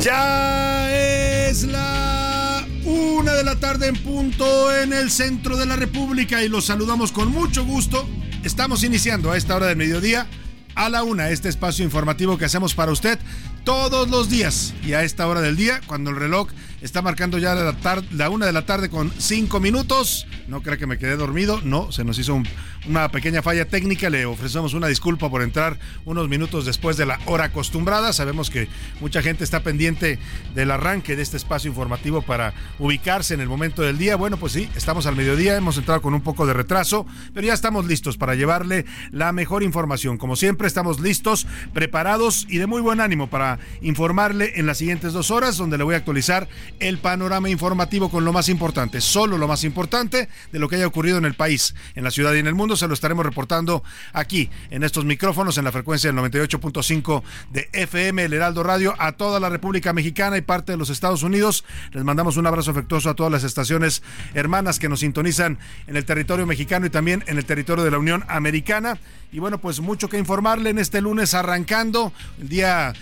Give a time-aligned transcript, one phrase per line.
[0.00, 6.42] Ya es la una de la tarde en punto en el centro de la República
[6.42, 8.08] y los saludamos con mucho gusto.
[8.42, 10.26] Estamos iniciando a esta hora del mediodía
[10.74, 13.18] a la una este espacio informativo que hacemos para usted
[13.64, 16.48] todos los días y a esta hora del día cuando el reloj
[16.82, 20.26] está marcando ya la, tarde, la una de la tarde con cinco minutos.
[20.48, 22.46] No creo que me quedé dormido, no, se nos hizo un,
[22.88, 24.10] una pequeña falla técnica.
[24.10, 28.12] Le ofrecemos una disculpa por entrar unos minutos después de la hora acostumbrada.
[28.12, 28.68] Sabemos que
[29.00, 30.18] mucha gente está pendiente
[30.54, 34.16] del arranque de este espacio informativo para ubicarse en el momento del día.
[34.16, 37.54] Bueno, pues sí, estamos al mediodía, hemos entrado con un poco de retraso, pero ya
[37.54, 40.18] estamos listos para llevarle la mejor información.
[40.18, 43.49] Como siempre, estamos listos, preparados y de muy buen ánimo para
[43.80, 46.48] informarle en las siguientes dos horas, donde le voy a actualizar
[46.78, 50.86] el panorama informativo con lo más importante, solo lo más importante de lo que haya
[50.86, 52.76] ocurrido en el país, en la ciudad y en el mundo.
[52.76, 58.24] Se lo estaremos reportando aquí, en estos micrófonos, en la frecuencia del 98.5 de FM,
[58.24, 61.64] el Heraldo Radio, a toda la República Mexicana y parte de los Estados Unidos.
[61.92, 64.02] Les mandamos un abrazo afectuoso a todas las estaciones
[64.34, 67.98] hermanas que nos sintonizan en el territorio mexicano y también en el territorio de la
[67.98, 68.98] Unión Americana.
[69.32, 72.92] Y bueno, pues mucho que informarle en este lunes arrancando el día,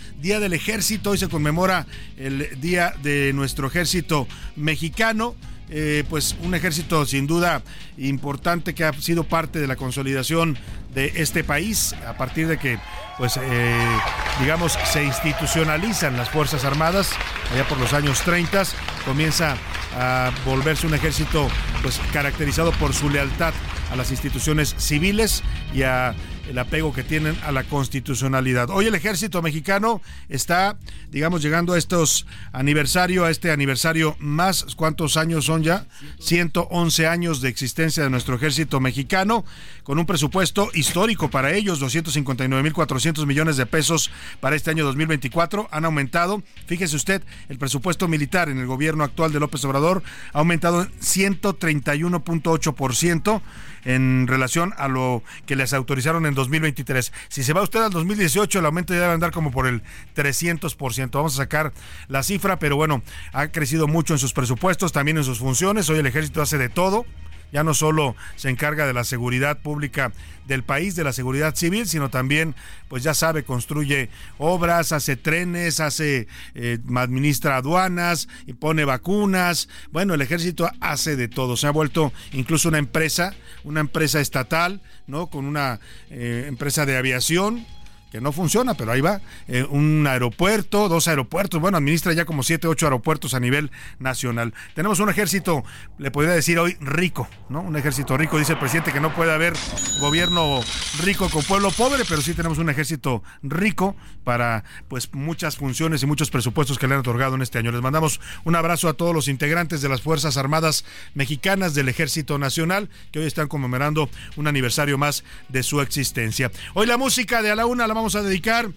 [0.40, 1.10] del ejército.
[1.10, 4.26] Hoy se conmemora el día de nuestro ejército
[4.56, 5.34] mexicano.
[5.70, 7.62] Eh, pues un ejército sin duda
[7.98, 10.56] importante que ha sido parte de la consolidación
[10.94, 12.78] de este país a partir de que
[13.18, 13.98] pues eh,
[14.40, 17.10] digamos se institucionalizan las fuerzas armadas
[17.52, 18.62] allá por los años 30
[19.04, 19.58] comienza
[19.94, 21.50] a volverse un ejército
[21.82, 23.52] pues caracterizado por su lealtad
[23.92, 25.42] a las instituciones civiles
[25.74, 26.14] y a
[26.48, 28.70] el apego que tienen a la constitucionalidad.
[28.70, 30.78] Hoy el ejército mexicano está,
[31.10, 35.86] digamos, llegando a estos aniversario, a este aniversario más, ¿cuántos años son ya?
[36.20, 39.44] 111 años de existencia de nuestro ejército mexicano,
[39.82, 44.10] con un presupuesto histórico para ellos, 259.400 millones de pesos
[44.40, 45.68] para este año 2024.
[45.70, 50.38] Han aumentado, fíjese usted, el presupuesto militar en el gobierno actual de López Obrador ha
[50.38, 53.42] aumentado en 131.8%
[53.88, 57.10] en relación a lo que les autorizaron en 2023.
[57.28, 59.82] Si se va usted al 2018, el aumento ya debe andar como por el
[60.14, 61.10] 300%.
[61.10, 61.72] Vamos a sacar
[62.06, 65.88] la cifra, pero bueno, ha crecido mucho en sus presupuestos, también en sus funciones.
[65.88, 67.06] Hoy el ejército hace de todo
[67.52, 70.12] ya no solo se encarga de la seguridad pública
[70.46, 72.54] del país, de la seguridad civil, sino también,
[72.88, 79.68] pues ya sabe, construye obras, hace trenes, hace, eh, administra aduanas, y pone vacunas.
[79.92, 81.56] Bueno, el ejército hace de todo.
[81.56, 85.28] Se ha vuelto incluso una empresa, una empresa estatal, ¿no?
[85.28, 85.80] Con una
[86.10, 87.66] eh, empresa de aviación
[88.10, 89.20] que no funciona, pero ahí va.
[89.48, 94.54] Eh, un aeropuerto, dos aeropuertos, bueno, administra ya como siete, ocho aeropuertos a nivel nacional.
[94.74, 95.64] Tenemos un ejército,
[95.98, 97.60] le podría decir hoy, rico, ¿no?
[97.60, 99.54] Un ejército rico, dice el presidente que no puede haber
[100.00, 100.60] gobierno
[101.02, 106.06] rico con pueblo pobre, pero sí tenemos un ejército rico para pues muchas funciones y
[106.06, 107.72] muchos presupuestos que le han otorgado en este año.
[107.72, 112.38] Les mandamos un abrazo a todos los integrantes de las Fuerzas Armadas Mexicanas del Ejército
[112.38, 116.50] Nacional, que hoy están conmemorando un aniversario más de su existencia.
[116.74, 118.68] Hoy la música de a la una, la vamos a dedicar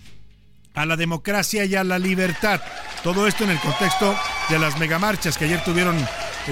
[0.74, 2.60] a la democracia y a la libertad.
[3.04, 4.16] Todo esto en el contexto
[4.50, 5.96] de las megamarchas que ayer tuvieron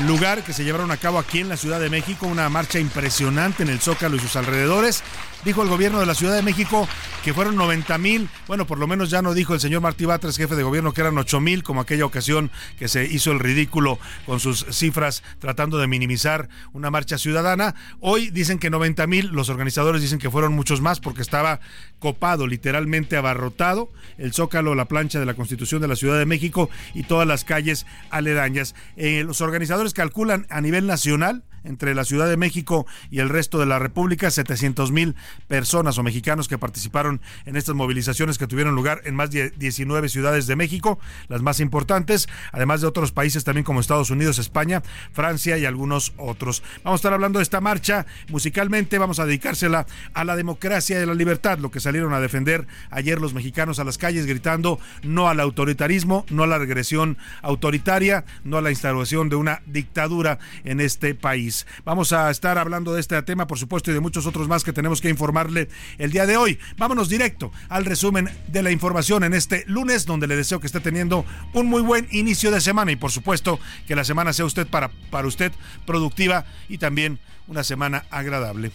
[0.08, 3.64] lugar, que se llevaron a cabo aquí en la Ciudad de México, una marcha impresionante
[3.64, 5.04] en el Zócalo y sus alrededores.
[5.46, 6.88] Dijo el gobierno de la Ciudad de México
[7.24, 10.36] que fueron 90 mil, bueno, por lo menos ya no dijo el señor Martí Batres,
[10.36, 14.00] jefe de gobierno, que eran 8 mil, como aquella ocasión que se hizo el ridículo
[14.26, 17.74] con sus cifras tratando de minimizar una marcha ciudadana.
[18.02, 21.62] Hoy dicen que 90 mil, los organizadores dicen que fueron muchos más porque estaba
[22.00, 26.70] copado, literalmente abarrotado, el Zócalo, la plancha de la Constitución de la Ciudad de México
[26.94, 28.76] y todas las calles aledañas.
[28.98, 33.60] Eh, los organizadores calculan a nivel nacional entre la Ciudad de México y el resto
[33.60, 35.16] de la República, 700 mil
[35.48, 40.10] personas o mexicanos que participaron en estas movilizaciones que tuvieron lugar en más de 19
[40.10, 44.82] ciudades de México, las más importantes, además de otros países también como Estados Unidos, España,
[45.12, 46.64] Francia y algunos otros.
[46.84, 51.04] Vamos a estar hablando de esta marcha musicalmente, vamos a dedicársela a la democracia y
[51.04, 54.80] a la libertad, lo que salieron a defender ayer los mexicanos a las calles gritando
[55.04, 60.40] no al autoritarismo, no a la regresión autoritaria, no a la instauración de una dictadura
[60.64, 61.66] en este país.
[61.86, 64.74] Vamos a estar hablando de este tema, por supuesto, y de muchos otros más que
[64.74, 66.60] tenemos que informarle el día de hoy.
[66.78, 70.80] Vámonos directo al resumen de la información en este lunes, donde le deseo que esté
[70.80, 74.68] teniendo un muy buen inicio de semana y, por supuesto, que la semana sea usted
[74.68, 75.52] para, para usted
[75.86, 78.72] productiva y también una semana agradable.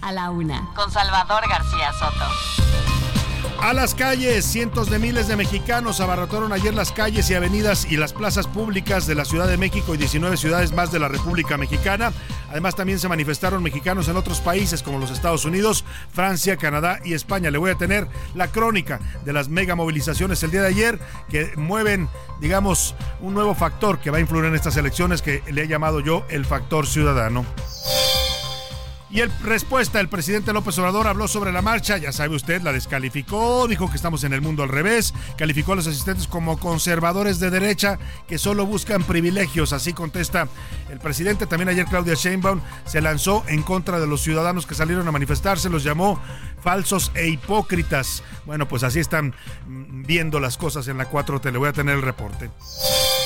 [0.00, 2.59] A la una, con Salvador García Soto.
[3.62, 7.98] A las calles, cientos de miles de mexicanos abarrotaron ayer las calles y avenidas y
[7.98, 11.58] las plazas públicas de la Ciudad de México y 19 ciudades más de la República
[11.58, 12.10] Mexicana.
[12.50, 17.12] Además también se manifestaron mexicanos en otros países como los Estados Unidos, Francia, Canadá y
[17.12, 17.50] España.
[17.50, 20.98] Le voy a tener la crónica de las mega movilizaciones el día de ayer
[21.28, 22.08] que mueven,
[22.40, 26.00] digamos, un nuevo factor que va a influir en estas elecciones que le he llamado
[26.00, 27.44] yo el factor ciudadano.
[29.12, 32.72] Y en respuesta, el presidente López Obrador habló sobre la marcha, ya sabe usted, la
[32.72, 37.40] descalificó, dijo que estamos en el mundo al revés, calificó a los asistentes como conservadores
[37.40, 37.98] de derecha
[38.28, 40.46] que solo buscan privilegios, así contesta
[40.90, 41.46] el presidente.
[41.46, 45.68] También ayer Claudia Sheinbaum se lanzó en contra de los ciudadanos que salieron a manifestarse,
[45.70, 46.20] los llamó
[46.62, 48.22] falsos e hipócritas.
[48.46, 49.34] Bueno, pues así están
[49.66, 52.48] viendo las cosas en la 4T, le voy a tener el reporte.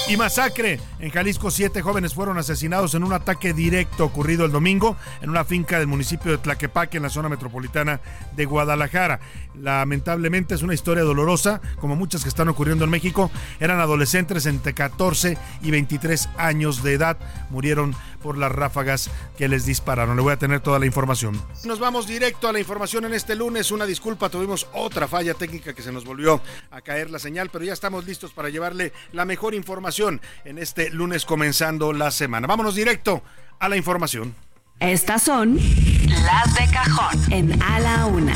[0.06, 0.80] Y masacre.
[0.98, 5.46] En Jalisco, siete jóvenes fueron asesinados en un ataque directo ocurrido el domingo en una
[5.46, 8.00] finca del municipio de Tlaquepaque, en la zona metropolitana
[8.36, 9.20] de Guadalajara.
[9.54, 13.30] Lamentablemente es una historia dolorosa, como muchas que están ocurriendo en México.
[13.60, 17.16] Eran adolescentes entre 14 y 23 años de edad.
[17.48, 20.16] Murieron por las ráfagas que les dispararon.
[20.16, 21.38] Le voy a tener toda la información.
[21.64, 23.70] Nos vamos directo a la información en este lunes.
[23.70, 26.40] Una disculpa, tuvimos otra falla técnica que se nos volvió
[26.70, 30.88] a caer la señal, pero ya estamos listos para llevarle la mejor información en este
[30.88, 32.46] lunes comenzando la semana.
[32.46, 33.22] Vámonos directo
[33.58, 34.34] a la información.
[34.80, 38.34] Estas son las de cajón en A la Una.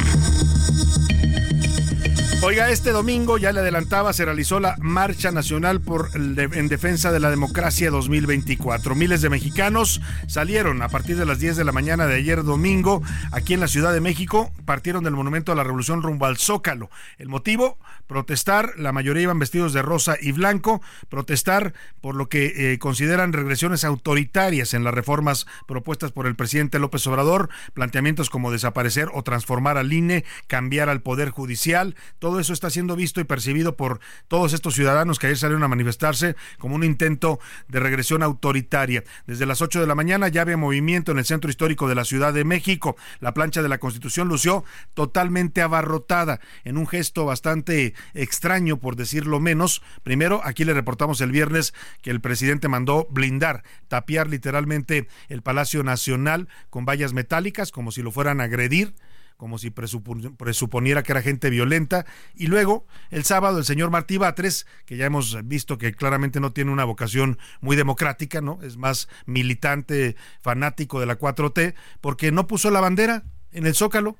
[2.40, 7.18] Oiga, este domingo, ya le adelantaba, se realizó la Marcha Nacional por, en Defensa de
[7.18, 8.94] la Democracia 2024.
[8.94, 13.02] Miles de mexicanos salieron a partir de las 10 de la mañana de ayer domingo
[13.32, 16.90] aquí en la Ciudad de México, partieron del Monumento a la Revolución rumbo al Zócalo.
[17.18, 17.76] El motivo,
[18.06, 23.32] protestar, la mayoría iban vestidos de rosa y blanco, protestar por lo que eh, consideran
[23.32, 29.24] regresiones autoritarias en las reformas propuestas por el presidente López Obrador, planteamientos como desaparecer o
[29.24, 31.96] transformar al INE, cambiar al Poder Judicial,
[32.38, 36.36] eso está siendo visto y percibido por todos estos ciudadanos que ayer salieron a manifestarse
[36.58, 39.04] como un intento de regresión autoritaria.
[39.26, 42.04] Desde las 8 de la mañana ya había movimiento en el centro histórico de la
[42.04, 42.96] Ciudad de México.
[43.20, 44.64] La plancha de la Constitución lució
[44.94, 49.82] totalmente abarrotada en un gesto bastante extraño, por decirlo menos.
[50.02, 55.82] Primero, aquí le reportamos el viernes que el presidente mandó blindar, tapiar literalmente el Palacio
[55.82, 58.94] Nacional con vallas metálicas, como si lo fueran a agredir
[59.38, 62.04] como si presuponiera que era gente violenta.
[62.34, 66.52] Y luego, el sábado, el señor Martí Batres, que ya hemos visto que claramente no
[66.52, 68.58] tiene una vocación muy democrática, ¿no?
[68.62, 74.16] Es más militante, fanático de la 4T, porque no puso la bandera en el Zócalo.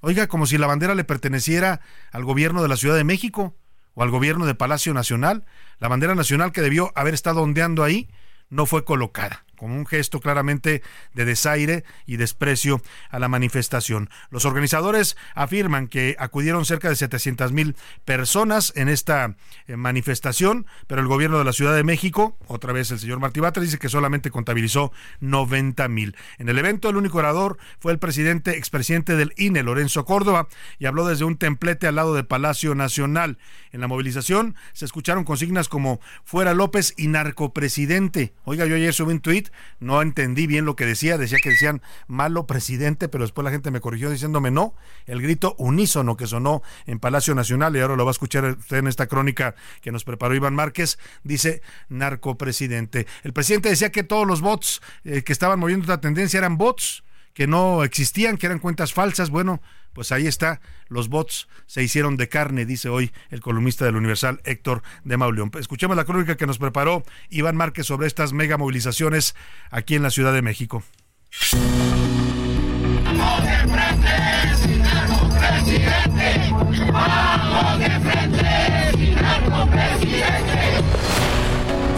[0.00, 3.56] Oiga, como si la bandera le perteneciera al gobierno de la Ciudad de México
[3.94, 5.46] o al gobierno de Palacio Nacional.
[5.78, 8.10] La bandera nacional que debió haber estado ondeando ahí
[8.50, 10.82] no fue colocada como un gesto claramente
[11.14, 14.10] de desaire y desprecio a la manifestación.
[14.30, 19.36] Los organizadores afirman que acudieron cerca de 700 mil personas en esta
[19.66, 23.40] eh, manifestación, pero el gobierno de la Ciudad de México, otra vez el señor Martí
[23.60, 26.16] dice que solamente contabilizó 90 mil.
[26.38, 30.48] En el evento, el único orador fue el presidente, expresidente del INE, Lorenzo Córdoba,
[30.78, 33.38] y habló desde un templete al lado del Palacio Nacional.
[33.72, 38.32] En la movilización se escucharon consignas como fuera López y narcopresidente.
[38.44, 39.45] Oiga, yo ayer subí un tuit
[39.80, 43.70] no entendí bien lo que decía, decía que decían malo presidente, pero después la gente
[43.70, 44.74] me corrigió diciéndome no,
[45.06, 48.78] el grito unísono que sonó en Palacio Nacional y ahora lo va a escuchar usted
[48.78, 53.06] en esta crónica que nos preparó Iván Márquez, dice narcopresidente.
[53.22, 57.04] El presidente decía que todos los bots eh, que estaban moviendo esta tendencia eran bots,
[57.36, 59.28] que no existían, que eran cuentas falsas.
[59.28, 59.60] Bueno,
[59.92, 64.40] pues ahí está, los bots se hicieron de carne, dice hoy el columnista del Universal
[64.44, 65.50] Héctor de Mauleón.
[65.60, 69.36] Escuchemos la crónica que nos preparó Iván Márquez sobre estas mega movilizaciones
[69.70, 70.82] aquí en la Ciudad de México.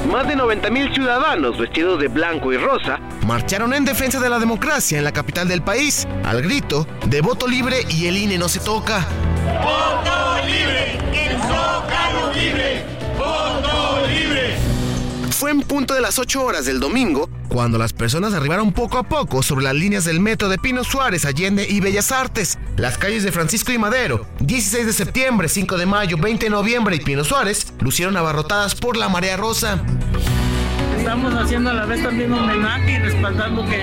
[0.08, 4.38] Más de 90 mil ciudadanos vestidos de blanco y rosa marcharon en defensa de la
[4.38, 8.48] democracia en la capital del país, al grito de voto libre y el INE no
[8.48, 9.06] se toca.
[9.62, 10.98] ¡Voto libre!
[11.12, 12.84] ¡El Zócalo libre!
[13.18, 14.56] ¡Voto libre!
[15.30, 19.02] Fue en punto de las 8 horas del domingo cuando las personas arribaron poco a
[19.02, 22.58] poco sobre las líneas del metro de Pino Suárez, Allende y Bellas Artes.
[22.76, 26.96] Las calles de Francisco y Madero, 16 de septiembre, 5 de mayo, 20 de noviembre
[26.96, 29.82] y Pino Suárez lucieron abarrotadas por la marea rosa
[31.08, 33.82] estamos haciendo a la vez también un homenaje y respaldando que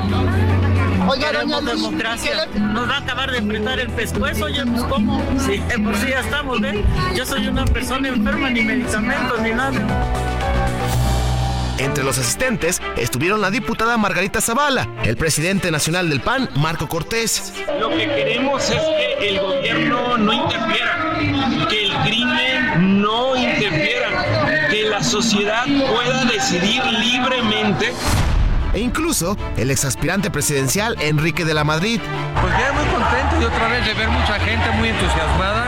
[1.08, 2.48] Oiga, queremos democracia.
[2.56, 5.24] Nos va a acabar de apretar el pescuezo, oye, pues cómo.
[5.40, 6.86] Sí, por sí ya estamos, ¿ven?
[7.16, 11.05] Yo soy una persona enferma, ni medicamentos, ni nada.
[11.78, 17.54] Entre los asistentes estuvieron la diputada Margarita Zavala, el presidente nacional del PAN, Marco Cortés.
[17.80, 21.18] Lo que queremos es que el gobierno no interfiera,
[21.70, 27.92] que el crimen no interfiera, que la sociedad pueda decidir libremente
[28.74, 32.02] e incluso el exaspirante presidencial Enrique de la Madrid.
[32.42, 35.66] Pues quedé muy contento y otra vez de ver mucha gente muy entusiasmada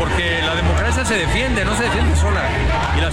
[0.00, 2.42] porque la democracia se defiende, no se defiende sola.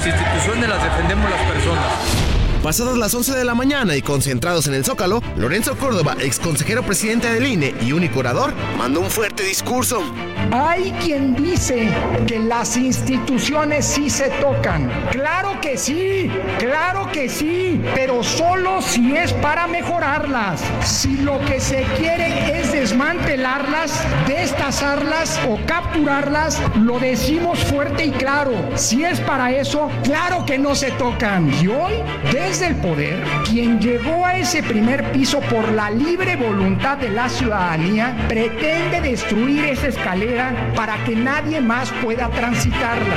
[0.01, 2.30] Las instituciones las defendemos las personas.
[2.63, 6.84] Pasadas las 11 de la mañana y concentrados en el Zócalo, Lorenzo Córdoba, ex consejero
[6.84, 10.03] presidente del INE y único orador, mandó un fuerte discurso.
[10.51, 11.89] Hay quien dice
[12.27, 14.91] que las instituciones sí se tocan.
[15.10, 20.62] Claro que sí, claro que sí, pero solo si es para mejorarlas.
[20.84, 28.51] Si lo que se quiere es desmantelarlas, destazarlas o capturarlas, lo decimos fuerte y claro.
[28.75, 31.51] Si es para eso, claro que no se tocan.
[31.62, 31.94] Y hoy,
[32.32, 37.29] desde el poder, quien llegó a ese primer piso por la libre voluntad de la
[37.29, 43.15] ciudadanía, pretende destruir esa escalera para que nadie más pueda transitarla.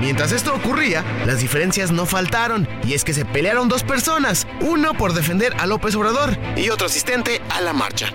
[0.00, 4.92] Mientras esto ocurría, las diferencias no faltaron, y es que se pelearon dos personas, uno
[4.92, 8.12] por defender a López Obrador y otro asistente a la marcha.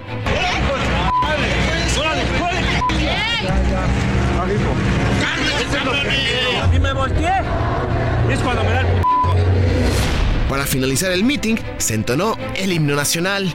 [10.50, 13.54] Para finalizar el meeting, se entonó el himno nacional.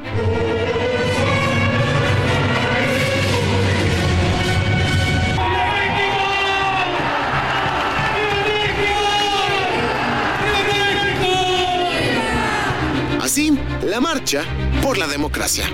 [13.20, 14.42] Así, la marcha
[14.82, 15.64] por la democracia.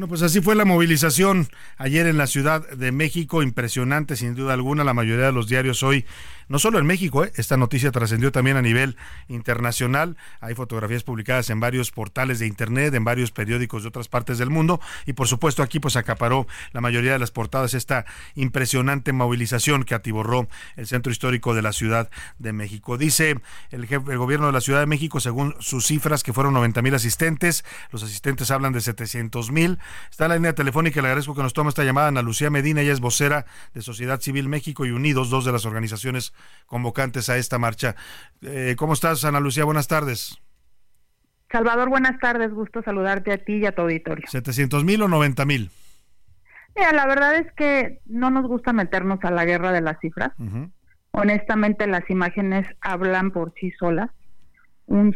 [0.00, 4.54] Bueno, pues así fue la movilización ayer en la Ciudad de México, impresionante sin duda
[4.54, 6.06] alguna, la mayoría de los diarios hoy
[6.50, 7.30] no solo en México, ¿eh?
[7.36, 8.96] esta noticia trascendió también a nivel
[9.28, 10.16] internacional.
[10.40, 14.50] Hay fotografías publicadas en varios portales de internet, en varios periódicos de otras partes del
[14.50, 18.04] mundo y por supuesto aquí pues acaparó la mayoría de las portadas esta
[18.34, 22.98] impresionante movilización que atiborró el centro histórico de la Ciudad de México.
[22.98, 23.36] Dice
[23.70, 26.82] el, jefe, el gobierno de la Ciudad de México, según sus cifras, que fueron 90
[26.82, 29.78] mil asistentes, los asistentes hablan de 700 mil.
[30.10, 32.80] Está en la línea telefónica, le agradezco que nos tome esta llamada Ana Lucía Medina,
[32.80, 36.32] ella es vocera de Sociedad Civil México y Unidos, dos de las organizaciones
[36.66, 37.96] convocantes a esta marcha.
[38.42, 39.64] Eh, ¿Cómo estás, Ana Lucía?
[39.64, 40.40] Buenas tardes.
[41.50, 42.52] Salvador, buenas tardes.
[42.52, 44.26] Gusto saludarte a ti y a tu auditorio.
[44.28, 45.70] ¿700 mil o 90 mil?
[46.76, 50.32] Mira, la verdad es que no nos gusta meternos a la guerra de las cifras.
[51.12, 54.10] Honestamente, las imágenes hablan por sí solas.
[54.86, 55.14] Un,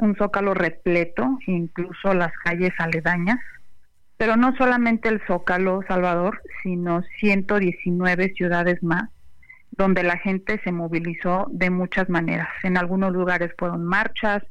[0.00, 3.38] un zócalo repleto, incluso las calles aledañas.
[4.22, 9.10] Pero no solamente el zócalo, Salvador, sino 119 ciudades más
[9.72, 12.46] donde la gente se movilizó de muchas maneras.
[12.62, 14.44] En algunos lugares fueron marchas,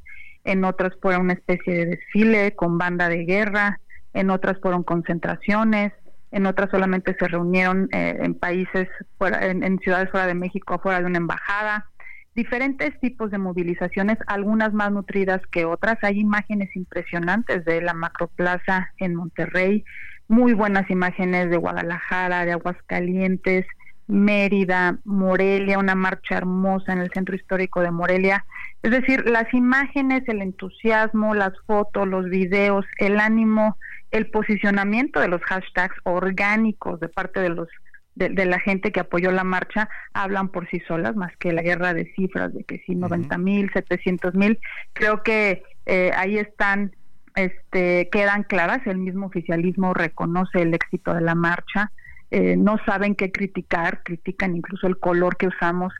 [0.44, 3.80] en otras fueron una especie de desfile con banda de guerra,
[4.12, 5.94] en otras fueron concentraciones,
[6.32, 11.00] en otras solamente se reunieron eh, en países, fuera, en, ciudades fuera de México, fuera
[11.00, 11.86] de una embajada.
[12.34, 15.98] Diferentes tipos de movilizaciones, algunas más nutridas que otras.
[16.02, 19.84] Hay imágenes impresionantes de la Macroplaza en Monterrey,
[20.28, 23.66] muy buenas imágenes de Guadalajara, de Aguascalientes,
[24.06, 28.46] Mérida, Morelia, una marcha hermosa en el centro histórico de Morelia.
[28.82, 33.76] Es decir, las imágenes, el entusiasmo, las fotos, los videos, el ánimo,
[34.10, 37.68] el posicionamiento de los hashtags orgánicos de parte de los
[38.14, 41.94] de, la gente que apoyó la marcha hablan por sí solas, más que la guerra
[41.94, 44.58] de cifras de que sí, 90 mil, 700 mil.
[44.92, 46.94] Creo que eh, ahí están,
[47.34, 51.90] este, quedan claras, el mismo oficialismo reconoce el éxito de la marcha,
[52.30, 55.92] eh, no saben qué criticar, critican incluso el color que usamos,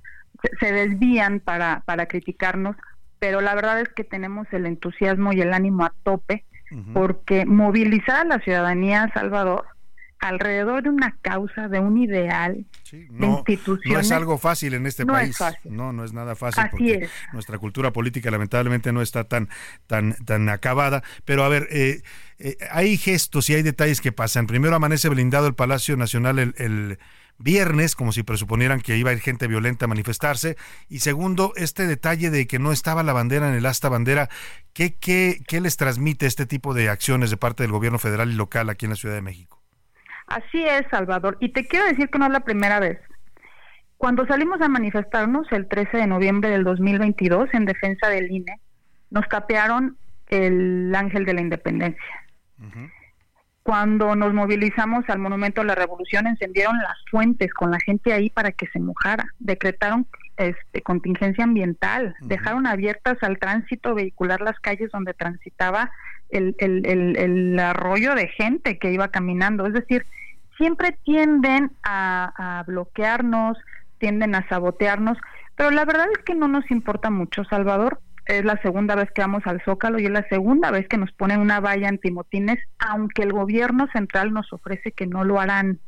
[0.61, 2.77] se, desvían para, para criticarnos,
[3.19, 6.45] pero la verdad es que tenemos el entusiasmo y el ánimo a tope
[6.93, 9.67] porque movilizar a la ciudadanía, Salvador,
[10.23, 13.93] alrededor de una causa, de un ideal, de instituciones.
[13.93, 15.37] No es algo fácil en este país.
[15.65, 16.65] No, no es nada fácil.
[16.71, 19.49] porque Nuestra cultura política lamentablemente no está tan,
[19.89, 21.03] tan, tan acabada.
[21.25, 22.03] Pero a ver, eh,
[22.39, 24.47] eh, hay gestos y hay detalles que pasan.
[24.47, 26.99] Primero amanece blindado el Palacio Nacional el,
[27.39, 30.57] viernes, como si presuponieran que iba a ir gente violenta a manifestarse.
[30.89, 34.29] Y segundo, este detalle de que no estaba la bandera en el asta bandera,
[34.73, 38.35] ¿qué, qué, qué les transmite este tipo de acciones de parte del gobierno federal y
[38.35, 39.62] local aquí en la Ciudad de México?
[40.33, 41.37] Así es, Salvador.
[41.41, 42.99] Y te quiero decir que no es la primera vez.
[43.99, 48.59] Cuando salimos a manifestarnos el 13 de noviembre del 2022 en defensa del INE,
[49.11, 49.99] nos capearon
[50.29, 52.25] el ángel de la independencia.
[53.63, 58.31] Cuando nos movilizamos al Monumento a la Revolución, encendieron las fuentes con la gente ahí
[58.31, 59.27] para que se mojara.
[59.39, 60.07] Decretaron
[60.39, 65.91] este, contingencia ambiental, dejaron abiertas al tránsito vehicular las calles donde transitaba
[66.31, 69.67] el, el, el arroyo de gente que iba caminando.
[69.67, 70.07] Es decir,
[70.63, 73.59] siempre tienden a, bloquearnos,
[73.99, 75.19] tienden a sabotearnos,
[75.57, 78.01] pero la verdad es que no nos importa mucho, Salvador.
[78.27, 81.11] Es la segunda vez que vamos al Zócalo y es la segunda vez que nos
[81.11, 85.81] ponen una valla antimotines, aunque el gobierno central nos ofrece que no lo harán.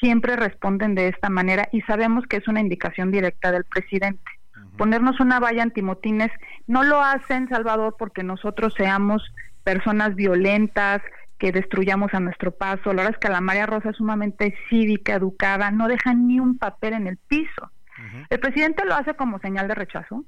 [0.00, 4.24] Siempre responden de esta manera y sabemos que es una indicación directa del presidente.
[4.76, 6.32] Ponernos una valla antimotines
[6.66, 9.22] no lo hacen, Salvador, porque nosotros seamos
[9.62, 11.00] personas violentas,
[11.38, 12.92] que destruyamos a nuestro paso.
[12.92, 16.58] La verdad es que la María Rosa es sumamente cívica, educada, no deja ni un
[16.58, 17.70] papel en el piso.
[18.28, 20.24] El presidente lo hace como señal de rechazo,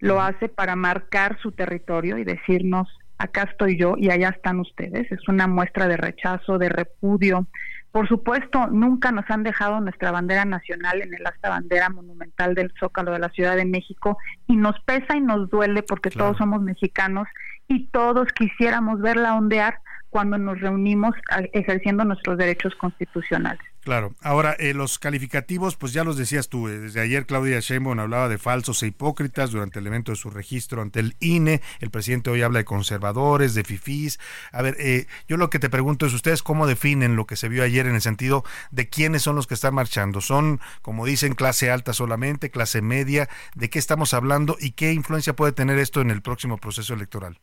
[0.00, 5.10] lo hace para marcar su territorio y decirnos, acá estoy yo y allá están ustedes.
[5.10, 7.46] Es una muestra de rechazo, de repudio.
[7.90, 12.72] Por supuesto, nunca nos han dejado nuestra bandera nacional en el asta bandera monumental del
[12.78, 16.60] Zócalo de la Ciudad de México y nos pesa y nos duele porque todos somos
[16.60, 17.26] mexicanos
[17.68, 19.80] y todos quisiéramos verla ondear
[20.16, 21.14] cuando nos reunimos
[21.52, 23.60] ejerciendo nuestros derechos constitucionales.
[23.82, 24.14] Claro.
[24.22, 26.68] Ahora, eh, los calificativos, pues ya los decías tú.
[26.68, 30.30] Eh, desde ayer Claudia Sheinbaum hablaba de falsos e hipócritas durante el evento de su
[30.30, 31.60] registro ante el INE.
[31.80, 34.18] El presidente hoy habla de conservadores, de fifís.
[34.52, 37.50] A ver, eh, yo lo que te pregunto es, ¿ustedes cómo definen lo que se
[37.50, 40.22] vio ayer en el sentido de quiénes son los que están marchando?
[40.22, 43.28] ¿Son, como dicen, clase alta solamente, clase media?
[43.54, 47.38] ¿De qué estamos hablando y qué influencia puede tener esto en el próximo proceso electoral?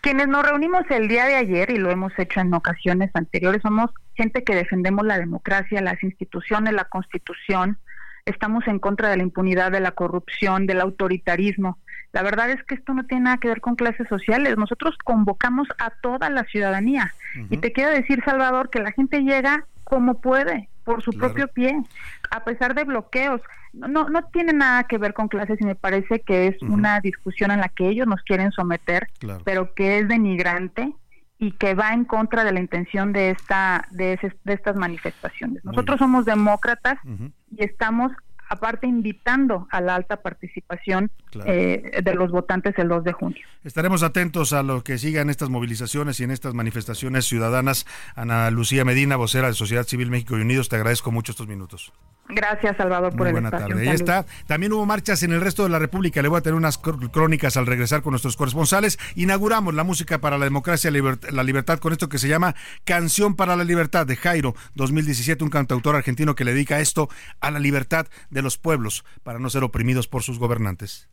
[0.00, 3.90] Quienes nos reunimos el día de ayer y lo hemos hecho en ocasiones anteriores, somos
[4.14, 7.78] gente que defendemos la democracia, las instituciones, la constitución,
[8.24, 11.78] estamos en contra de la impunidad, de la corrupción, del autoritarismo.
[12.12, 14.56] La verdad es que esto no tiene nada que ver con clases sociales.
[14.56, 17.14] Nosotros convocamos a toda la ciudadanía.
[17.50, 21.82] Y te quiero decir, Salvador, que la gente llega como puede, por su propio pie,
[22.30, 23.42] a pesar de bloqueos.
[23.74, 27.50] No, no tiene nada que ver con clases y me parece que es una discusión
[27.50, 29.06] en la que ellos nos quieren someter,
[29.44, 30.94] pero que es denigrante
[31.38, 35.62] y que va en contra de la intención de esta de, de estas manifestaciones.
[35.62, 38.10] Nosotros somos demócratas y estamos
[38.48, 41.10] aparte invitando a la alta participación
[41.44, 43.46] eh, de los votantes el 2 de junio.
[43.64, 47.86] Estaremos atentos a lo que sigan estas movilizaciones y en estas manifestaciones ciudadanas.
[48.14, 51.92] Ana Lucía Medina, vocera de Sociedad Civil México y Unidos, te agradezco mucho estos minutos.
[52.30, 53.88] Gracias, Salvador, por el buena tarde.
[53.88, 54.26] Ahí está.
[54.46, 56.20] También hubo marchas en el resto de la República.
[56.20, 58.98] Le voy a tener unas crónicas al regresar con nuestros corresponsales.
[59.14, 63.56] Inauguramos la música para la democracia la libertad con esto que se llama Canción para
[63.56, 67.08] la Libertad de Jairo 2017, un cantautor argentino que le dedica esto
[67.40, 71.08] a la libertad de los pueblos para no ser oprimidos por sus gobernantes.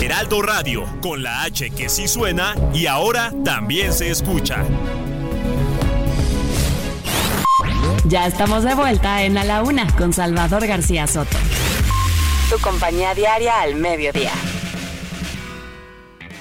[0.00, 4.64] Heraldo Radio, con la H que sí suena y ahora también se escucha.
[8.04, 11.36] Ya estamos de vuelta en A la Una con Salvador García Soto.
[12.50, 14.32] Tu compañía diaria al mediodía.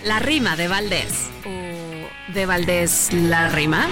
[0.03, 1.29] La rima de Valdés.
[1.45, 3.87] ¿O de Valdés la rima?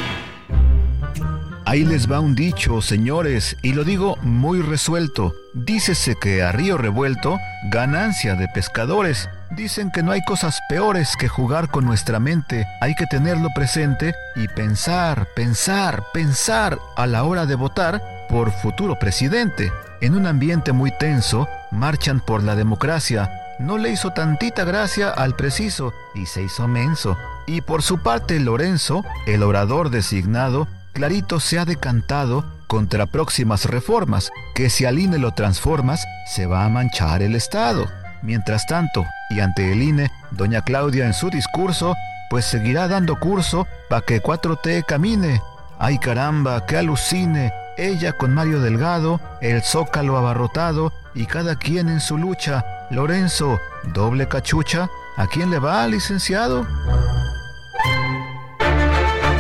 [1.66, 5.34] Ahí les va un dicho, señores, y lo digo muy resuelto.
[5.54, 7.38] Dícese que a río revuelto,
[7.72, 9.30] ganancia de pescadores.
[9.50, 12.66] Dicen que no hay cosas peores que jugar con nuestra mente.
[12.82, 19.00] Hay que tenerlo presente y pensar, pensar, pensar a la hora de votar por futuro
[19.00, 19.72] presidente.
[20.02, 23.32] En un ambiente muy tenso, marchan por la democracia.
[23.60, 27.18] No le hizo tantita gracia al preciso y se hizo menso.
[27.46, 34.32] Y por su parte Lorenzo, el orador designado, clarito se ha decantado contra próximas reformas,
[34.56, 37.86] que si al INE lo transformas, se va a manchar el Estado.
[38.22, 41.96] Mientras tanto, y ante el INE, doña Claudia en su discurso,
[42.30, 45.42] pues seguirá dando curso pa' que 4T camine.
[45.78, 52.00] Ay caramba, que alucine, ella con Mario Delgado, el zócalo abarrotado y cada quien en
[52.00, 52.64] su lucha.
[52.90, 53.60] Lorenzo,
[53.94, 56.66] doble cachucha, ¿A quién le va, licenciado?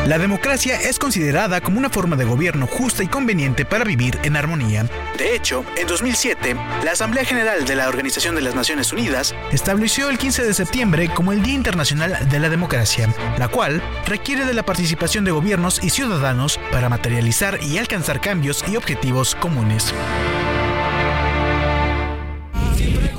[0.07, 4.35] La democracia es considerada como una forma de gobierno justa y conveniente para vivir en
[4.35, 4.85] armonía.
[5.17, 10.09] De hecho, en 2007, la Asamblea General de la Organización de las Naciones Unidas estableció
[10.09, 14.53] el 15 de septiembre como el Día Internacional de la Democracia, la cual requiere de
[14.53, 19.93] la participación de gobiernos y ciudadanos para materializar y alcanzar cambios y objetivos comunes.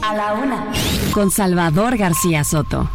[0.02, 0.66] A la una.
[1.12, 2.90] Con Salvador García Soto.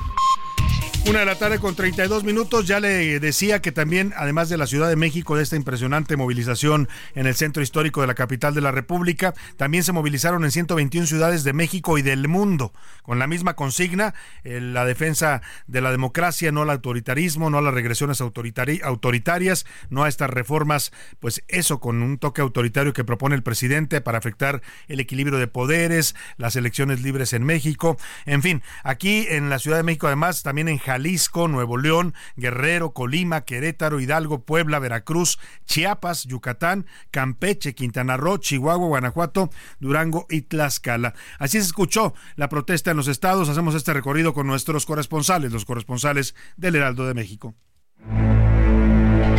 [1.10, 2.68] Una de la tarde con 32 minutos.
[2.68, 6.88] Ya le decía que también, además de la Ciudad de México, de esta impresionante movilización
[7.16, 11.08] en el centro histórico de la capital de la República, también se movilizaron en 121
[11.08, 15.90] ciudades de México y del mundo, con la misma consigna, eh, la defensa de la
[15.90, 21.80] democracia, no al autoritarismo, no a las regresiones autoritarias, no a estas reformas, pues eso
[21.80, 26.56] con un toque autoritario que propone el presidente para afectar el equilibrio de poderes, las
[26.56, 27.98] elecciones libres en México.
[28.28, 30.99] En fin, aquí en la Ciudad de México, además, también en Jalisco,
[31.48, 39.50] Nuevo León, Guerrero, Colima, Querétaro, Hidalgo, Puebla, Veracruz, Chiapas, Yucatán, Campeche, Quintana Roo, Chihuahua, Guanajuato,
[39.80, 41.14] Durango y Tlaxcala.
[41.40, 43.50] Así se escuchó la protesta en los estados.
[43.50, 47.56] Hacemos este recorrido con nuestros corresponsales, los corresponsales del Heraldo de México.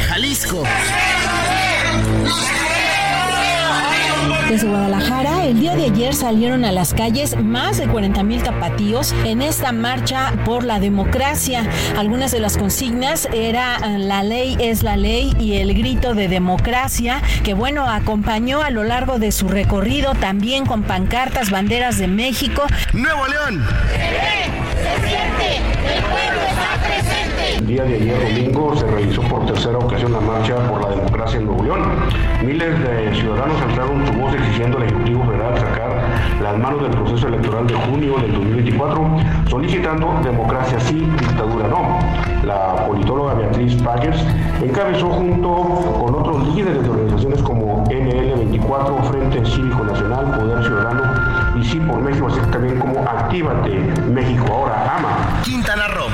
[0.09, 0.65] Jalisco.
[4.51, 9.15] Desde Guadalajara, el día de ayer salieron a las calles más de 40 mil tapatíos
[9.25, 11.71] en esta marcha por la democracia.
[11.97, 17.23] Algunas de las consignas era la ley es la ley y el grito de democracia,
[17.45, 22.67] que bueno, acompañó a lo largo de su recorrido también con pancartas, banderas de México.
[22.93, 23.65] Nuevo León.
[27.59, 31.39] El día de ayer domingo se realizó por tercera ocasión la marcha por la democracia
[31.39, 31.83] en Nuevo León.
[32.45, 36.05] Miles de ciudadanos alzaron su voz exigiendo al Ejecutivo Federal sacar
[36.43, 39.17] las manos del proceso electoral de junio del 2024,
[39.49, 41.99] solicitando democracia sí, dictadura no.
[42.45, 44.25] La politóloga Beatriz Pagers
[44.63, 45.51] encabezó junto
[46.01, 51.20] con otros líderes de organizaciones como NL24, Frente Cívico Nacional, Poder Ciudadano
[51.61, 53.79] y Sí por México, así también como Actívate
[54.11, 55.43] México Ahora Ama.
[55.45, 56.09] Quintana Roo.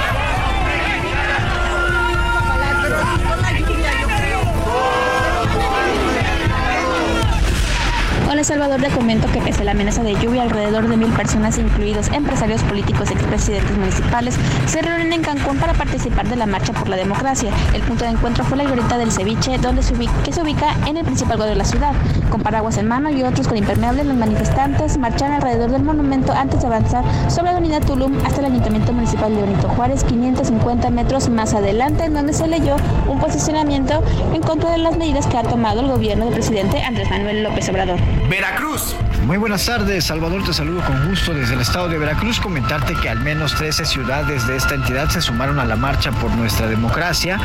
[8.29, 11.59] Hola Salvador, le comento que pese a la amenaza de lluvia, alrededor de mil personas,
[11.59, 14.35] incluidos empresarios políticos y expresidentes municipales,
[14.67, 17.53] se reúnen en Cancún para participar de la Marcha por la Democracia.
[17.73, 20.75] El punto de encuentro fue la glorieta del ceviche, donde se ubica, que se ubica
[20.89, 21.93] en el principal de la ciudad.
[22.29, 26.62] Con paraguas en mano y otros con impermeables, los manifestantes marchan alrededor del monumento antes
[26.62, 31.29] de avanzar sobre la avenida Tulum hasta el Ayuntamiento Municipal de Benito Juárez, 550 metros
[31.29, 32.75] más adelante, en donde se leyó
[33.07, 34.03] un posicionamiento
[34.35, 37.69] en contra de las medidas que ha tomado el gobierno del presidente Andrés Manuel López
[37.69, 38.01] Obrador.
[38.29, 39.06] Veracruz.
[39.27, 42.39] Muy buenas tardes, Salvador, te saludo con gusto desde el estado de Veracruz.
[42.39, 46.31] Comentarte que al menos 13 ciudades de esta entidad se sumaron a la marcha por
[46.31, 47.37] nuestra democracia,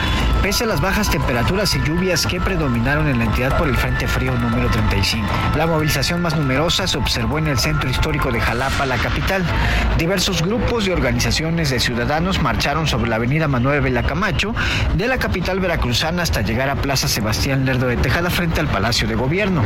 [0.44, 4.08] pese a las bajas temperaturas y lluvias que predominaron en la entidad por el Frente
[4.08, 5.28] Frío número 35.
[5.58, 9.44] La movilización más numerosa se observó en el centro histórico de Jalapa, la capital.
[9.98, 14.54] Diversos grupos y organizaciones de ciudadanos marcharon sobre la avenida Manuel Vela Camacho,
[14.94, 19.08] de la capital veracruzana hasta llegar a Plaza Sebastián Lerdo de Tejada frente al Palacio
[19.08, 19.64] de Gobierno.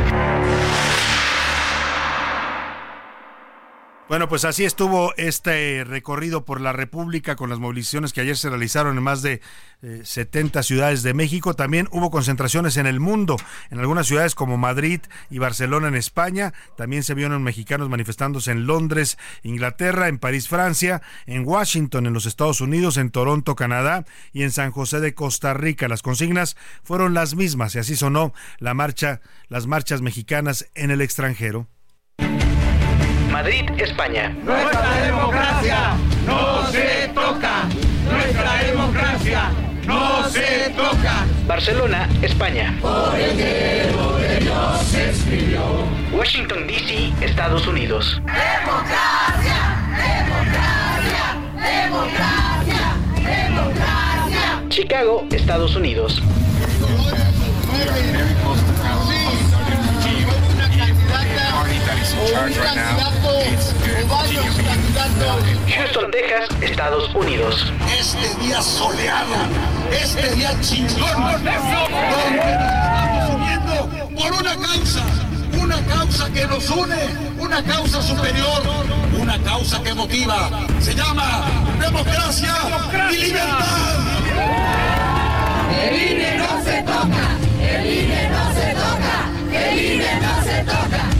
[4.08, 8.48] Bueno, pues así estuvo este recorrido por la República con las movilizaciones que ayer se
[8.48, 9.40] realizaron en más de
[10.04, 11.54] 70 ciudades de México.
[11.54, 13.36] También hubo concentraciones en el mundo,
[13.68, 16.54] en algunas ciudades como Madrid y Barcelona en España.
[16.76, 22.26] También se vieron mexicanos manifestándose en Londres, Inglaterra, en París, Francia, en Washington, en los
[22.26, 25.88] Estados Unidos, en Toronto, Canadá y en San José de Costa Rica.
[25.88, 31.00] Las consignas fueron las mismas y así sonó la marcha, las marchas mexicanas en el
[31.00, 31.66] extranjero.
[33.36, 34.30] Madrid, España.
[34.42, 35.94] Nuestra democracia
[36.24, 37.68] no se toca.
[38.10, 39.50] Nuestra democracia
[39.84, 41.26] no se toca.
[41.46, 42.74] Barcelona, España.
[42.80, 45.60] Por el que Dios escribió.
[46.14, 48.22] Washington, D.C., Estados Unidos.
[48.24, 49.60] Democracia,
[50.08, 51.24] democracia,
[51.60, 52.80] democracia,
[53.22, 54.62] democracia.
[54.70, 56.22] Chicago, Estados Unidos.
[65.68, 67.72] Houston, Texas, Estados Unidos.
[67.98, 69.34] Este día soleado,
[69.90, 75.02] este día chingón, donde estamos uniendo por una causa,
[75.60, 76.96] una causa que nos une,
[77.38, 78.62] una causa superior,
[79.18, 80.50] una causa que motiva.
[80.80, 81.46] Se llama
[81.80, 82.54] democracia,
[83.10, 83.66] y libertad.
[85.82, 91.15] El INE no se toca, el INE no se toca, el INE no se toca.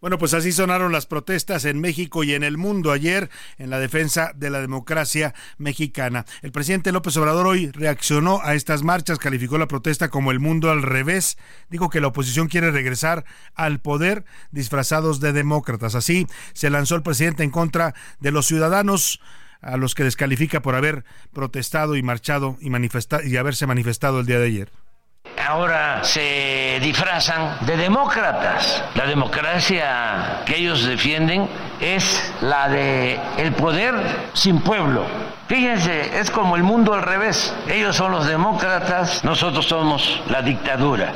[0.00, 3.80] Bueno, pues así sonaron las protestas en México y en el mundo ayer en la
[3.80, 6.24] defensa de la democracia mexicana.
[6.40, 10.70] El presidente López Obrador hoy reaccionó a estas marchas, calificó la protesta como el mundo
[10.70, 11.36] al revés,
[11.68, 13.24] dijo que la oposición quiere regresar
[13.56, 15.96] al poder disfrazados de demócratas.
[15.96, 19.20] Así se lanzó el presidente en contra de los ciudadanos
[19.60, 24.38] a los que descalifica por haber protestado y marchado y, y haberse manifestado el día
[24.38, 24.87] de ayer
[25.48, 28.84] ahora se disfrazan de demócratas.
[28.94, 31.48] La democracia que ellos defienden
[31.80, 33.94] es la de el poder
[34.34, 35.04] sin pueblo.
[35.48, 37.54] Fíjense, es como el mundo al revés.
[37.66, 41.12] Ellos son los demócratas, nosotros somos la dictadura.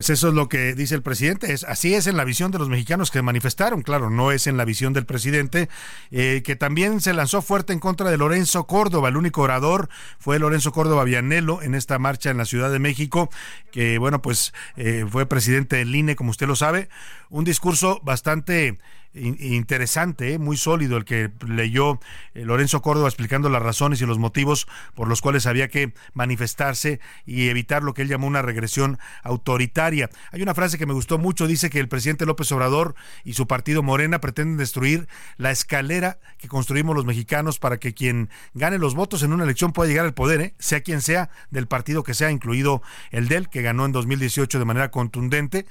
[0.00, 1.52] Pues eso es lo que dice el presidente.
[1.52, 3.82] Es, así es en la visión de los mexicanos que manifestaron.
[3.82, 5.68] Claro, no es en la visión del presidente,
[6.12, 9.08] eh, que también se lanzó fuerte en contra de Lorenzo Córdoba.
[9.08, 9.88] El único orador
[10.20, 13.28] fue Lorenzo Córdoba Vianelo en esta marcha en la Ciudad de México,
[13.72, 16.88] que bueno, pues eh, fue presidente del INE, como usted lo sabe.
[17.28, 18.78] Un discurso bastante
[19.14, 20.38] interesante, ¿eh?
[20.38, 21.98] muy sólido el que leyó
[22.34, 27.00] eh, Lorenzo Córdoba explicando las razones y los motivos por los cuales había que manifestarse
[27.26, 30.10] y evitar lo que él llamó una regresión autoritaria.
[30.30, 32.94] Hay una frase que me gustó mucho, dice que el presidente López Obrador
[33.24, 38.28] y su partido Morena pretenden destruir la escalera que construimos los mexicanos para que quien
[38.54, 40.54] gane los votos en una elección pueda llegar al poder, ¿eh?
[40.58, 44.64] sea quien sea, del partido que sea, incluido el del que ganó en 2018 de
[44.64, 45.66] manera contundente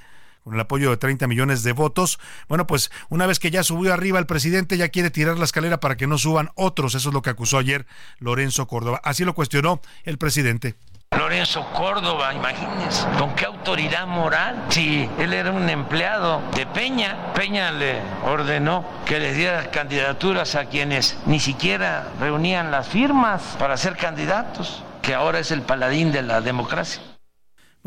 [0.47, 2.19] con el apoyo de 30 millones de votos.
[2.47, 5.81] Bueno, pues una vez que ya subió arriba el presidente, ya quiere tirar la escalera
[5.81, 6.95] para que no suban otros.
[6.95, 7.85] Eso es lo que acusó ayer
[8.19, 9.01] Lorenzo Córdoba.
[9.03, 10.75] Así lo cuestionó el presidente.
[11.11, 14.67] Lorenzo Córdoba, imagínense, ¿con qué autoridad moral?
[14.69, 20.65] Si él era un empleado de Peña, Peña le ordenó que les diera candidaturas a
[20.65, 26.21] quienes ni siquiera reunían las firmas para ser candidatos, que ahora es el paladín de
[26.21, 27.01] la democracia.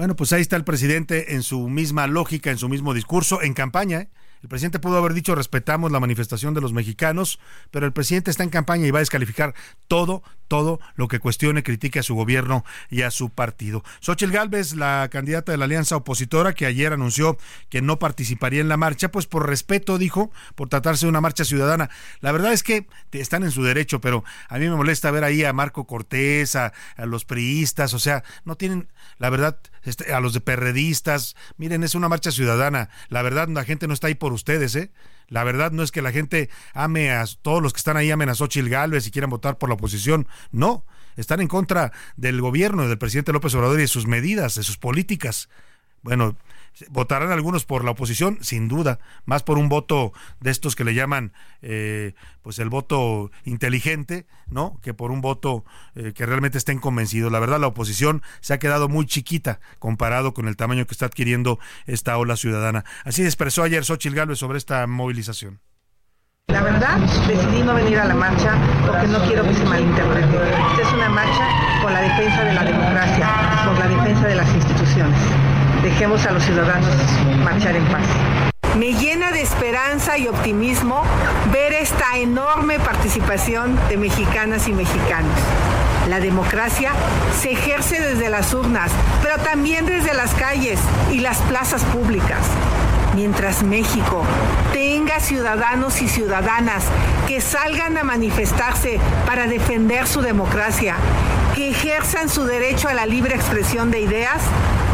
[0.00, 3.52] Bueno, pues ahí está el presidente en su misma lógica, en su mismo discurso, en
[3.52, 4.00] campaña.
[4.00, 4.08] ¿eh?
[4.42, 7.38] El presidente pudo haber dicho respetamos la manifestación de los mexicanos,
[7.70, 9.52] pero el presidente está en campaña y va a descalificar
[9.88, 13.84] todo, todo lo que cuestione, critique a su gobierno y a su partido.
[14.00, 18.68] Xochitl Gálvez, la candidata de la alianza opositora, que ayer anunció que no participaría en
[18.68, 21.88] la marcha, pues por respeto, dijo, por tratarse de una marcha ciudadana.
[22.20, 25.44] La verdad es que están en su derecho, pero a mí me molesta ver ahí
[25.44, 30.18] a Marco Cortés, a, a los priistas, o sea, no tienen, la verdad, este, a
[30.18, 31.36] los de perredistas.
[31.58, 32.90] Miren, es una marcha ciudadana.
[33.08, 34.90] La verdad, la gente no está ahí por ustedes, ¿eh?
[35.30, 38.28] La verdad no es que la gente ame a todos los que están ahí, amen
[38.28, 40.26] a Xochitl Galvez y quieran votar por la oposición.
[40.50, 40.84] No,
[41.16, 44.76] están en contra del gobierno, del presidente López Obrador y de sus medidas, de sus
[44.76, 45.48] políticas.
[46.02, 46.36] Bueno,
[46.88, 50.94] Votarán algunos por la oposición, sin duda, más por un voto de estos que le
[50.94, 54.78] llaman eh, pues el voto inteligente, ¿no?
[54.82, 57.30] Que por un voto eh, que realmente estén convencidos.
[57.30, 61.06] La verdad, la oposición se ha quedado muy chiquita comparado con el tamaño que está
[61.06, 62.84] adquiriendo esta ola ciudadana.
[63.04, 65.60] Así expresó ayer Xochitl Gálvez sobre esta movilización.
[66.48, 68.56] La verdad, decidí no venir a la marcha
[68.86, 70.36] porque no quiero que se malinterprete.
[70.36, 71.48] Esta es una marcha
[71.82, 73.28] por la defensa de la democracia,
[73.66, 75.49] por la defensa de las instituciones
[75.82, 76.94] dejemos a los ciudadanos
[77.44, 78.04] marchar en paz.
[78.78, 81.02] Me llena de esperanza y optimismo
[81.52, 85.34] ver esta enorme participación de mexicanas y mexicanos.
[86.08, 86.92] La democracia
[87.40, 90.78] se ejerce desde las urnas, pero también desde las calles
[91.12, 92.38] y las plazas públicas.
[93.14, 94.22] Mientras México
[94.72, 96.84] tenga ciudadanos y ciudadanas
[97.26, 100.94] que salgan a manifestarse para defender su democracia,
[101.54, 104.42] que ejerzan su derecho a la libre expresión de ideas,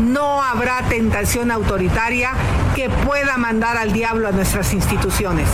[0.01, 2.33] no habrá tentación autoritaria
[2.75, 5.49] que pueda mandar al diablo a nuestras instituciones.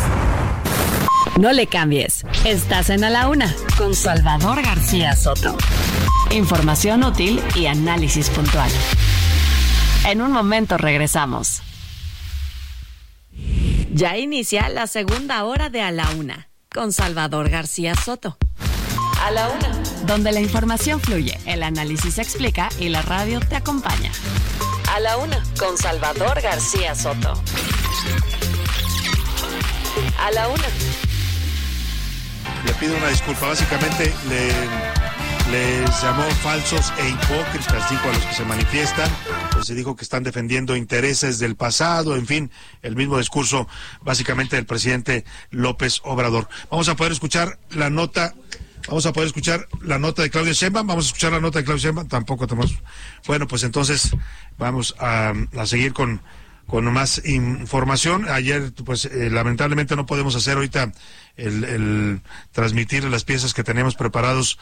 [1.39, 2.25] No le cambies.
[2.45, 5.57] Estás en A la Una con Salvador García Soto.
[6.31, 8.71] Información útil y análisis puntual.
[10.07, 11.63] En un momento regresamos.
[13.95, 18.39] Ya inicia la segunda hora de A la Una con Salvador García Soto.
[19.21, 19.69] A la una.
[20.07, 24.11] Donde la información fluye, el análisis se explica y la radio te acompaña.
[24.91, 25.43] A la una.
[25.59, 27.35] Con Salvador García Soto.
[30.19, 30.65] A la una.
[32.65, 33.49] Le pido una disculpa.
[33.49, 34.15] Básicamente
[35.51, 39.11] les llamó falsos e hipócritas, dijo a los que se manifiestan.
[39.53, 42.51] Pues se dijo que están defendiendo intereses del pasado, en fin,
[42.83, 43.69] el mismo discurso
[44.03, 46.49] básicamente del presidente López Obrador.
[46.71, 48.35] Vamos a poder escuchar la nota
[48.89, 50.87] Vamos a poder escuchar la nota de Claudio Sheinbaum.
[50.87, 52.09] Vamos a escuchar la nota de Claudio Sheinbaum.
[52.09, 52.77] Tampoco tenemos.
[53.27, 54.11] Bueno, pues entonces
[54.59, 55.33] vamos a,
[55.67, 56.21] seguir con,
[56.67, 58.29] con más información.
[58.29, 60.93] Ayer, pues eh, lamentablemente no podemos hacer ahorita
[61.37, 64.59] el, el transmitir las piezas que tenemos preparados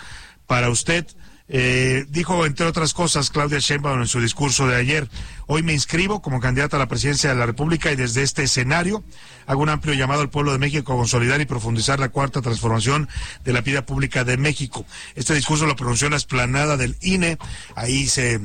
[0.50, 1.06] para usted.
[1.48, 5.08] Eh, dijo, entre otras cosas, Claudia Sheinbaum en su discurso de ayer,
[5.46, 9.04] hoy me inscribo como candidata a la presidencia de la República y desde este escenario
[9.46, 13.08] hago un amplio llamado al pueblo de México a consolidar y profundizar la cuarta transformación
[13.44, 14.84] de la vida pública de México.
[15.14, 17.38] Este discurso lo pronunció en la esplanada del INE,
[17.76, 18.40] ahí se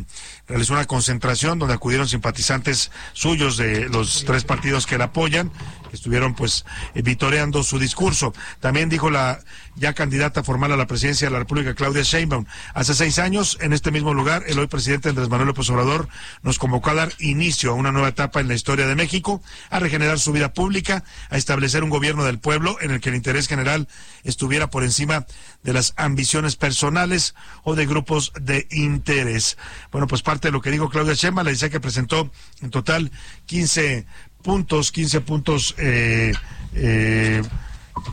[0.48, 5.52] realizó una concentración donde acudieron simpatizantes suyos de los tres partidos que la apoyan,
[5.96, 8.34] estuvieron pues vitoreando su discurso.
[8.60, 9.40] También dijo la
[9.76, 12.46] ya candidata formal a la presidencia de la República, Claudia Sheinbaum.
[12.74, 16.08] Hace seis años, en este mismo lugar, el hoy presidente Andrés Manuel López Obrador
[16.44, 19.80] nos convocó a dar inicio a una nueva etapa en la historia de México, a
[19.80, 23.48] regenerar su vida pública, a establecer un gobierno del pueblo en el que el interés
[23.48, 23.88] general
[24.24, 25.26] estuviera por encima
[25.64, 29.58] de las ambiciones personales o de grupos de interés.
[29.92, 32.32] Bueno, pues parte de lo que dijo Claudia Sheinbaum, le decía que presentó
[32.62, 33.12] en total
[33.46, 34.06] 15
[34.46, 36.32] puntos, 15 puntos eh,
[36.76, 37.42] eh,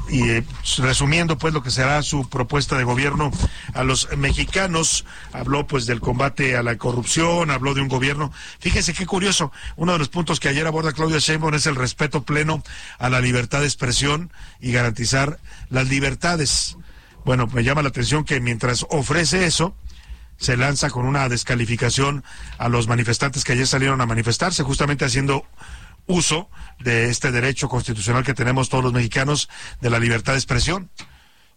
[0.08, 0.44] y eh,
[0.78, 3.30] resumiendo pues lo que será su propuesta de gobierno
[3.74, 8.32] a los mexicanos, habló pues del combate a la corrupción, habló de un gobierno.
[8.60, 12.22] Fíjese qué curioso, uno de los puntos que ayer aborda Claudia Sheinbaum es el respeto
[12.22, 12.62] pleno
[12.98, 16.78] a la libertad de expresión y garantizar las libertades.
[17.26, 19.76] Bueno, me llama la atención que mientras ofrece eso,
[20.38, 22.24] se lanza con una descalificación
[22.56, 25.44] a los manifestantes que ayer salieron a manifestarse, justamente haciendo
[26.12, 26.48] uso
[26.80, 29.48] de este derecho constitucional que tenemos todos los mexicanos
[29.80, 30.90] de la libertad de expresión.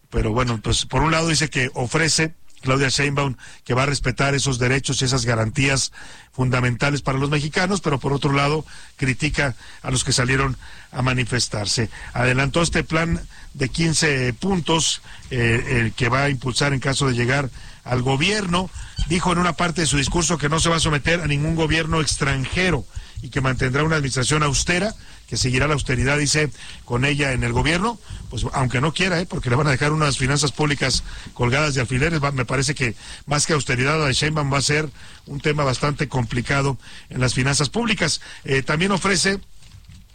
[0.10, 4.34] Pero bueno, pues por un lado dice que ofrece Claudia Sheinbaum que va a respetar
[4.34, 5.92] esos derechos y esas garantías
[6.32, 8.66] fundamentales para los mexicanos, pero por otro lado
[8.98, 10.58] critica a los que salieron
[10.92, 11.90] a manifestarse.
[12.14, 13.22] Adelantó este plan
[13.54, 17.50] de 15 puntos eh, el que va a impulsar en caso de llegar
[17.84, 18.70] al gobierno.
[19.08, 21.56] Dijo en una parte de su discurso que no se va a someter a ningún
[21.56, 22.86] gobierno extranjero
[23.26, 24.94] y que mantendrá una administración austera,
[25.28, 26.52] que seguirá la austeridad, dice,
[26.86, 29.26] con ella en el gobierno, pues aunque no quiera, ¿eh?
[29.26, 33.48] porque le van a dejar unas finanzas públicas colgadas de alfileres, me parece que más
[33.48, 34.92] que austeridad de Sheinbaum va a ser
[35.26, 36.78] un tema bastante complicado
[37.10, 38.22] en las finanzas públicas.
[38.44, 39.40] Eh, también ofrece,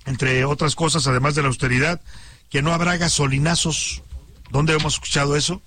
[0.07, 2.01] entre otras cosas, además de la austeridad,
[2.49, 4.03] que no habrá gasolinazos.
[4.51, 5.62] ¿Dónde hemos escuchado eso?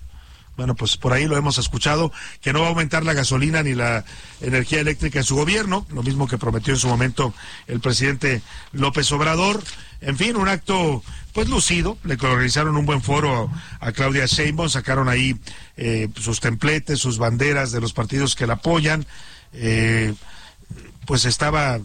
[0.56, 3.74] Bueno, pues por ahí lo hemos escuchado, que no va a aumentar la gasolina ni
[3.74, 4.04] la
[4.40, 7.34] energía eléctrica en su gobierno, lo mismo que prometió en su momento
[7.66, 8.40] el presidente
[8.72, 9.62] López Obrador.
[10.00, 15.08] En fin, un acto pues lucido, le organizaron un buen foro a, Claudia Sheinbaum, sacaron
[15.08, 15.36] ahí
[15.76, 19.04] eh, sus templetes, sus banderas de los partidos que la apoyan,
[19.52, 20.14] eh,
[21.06, 21.80] pues estaba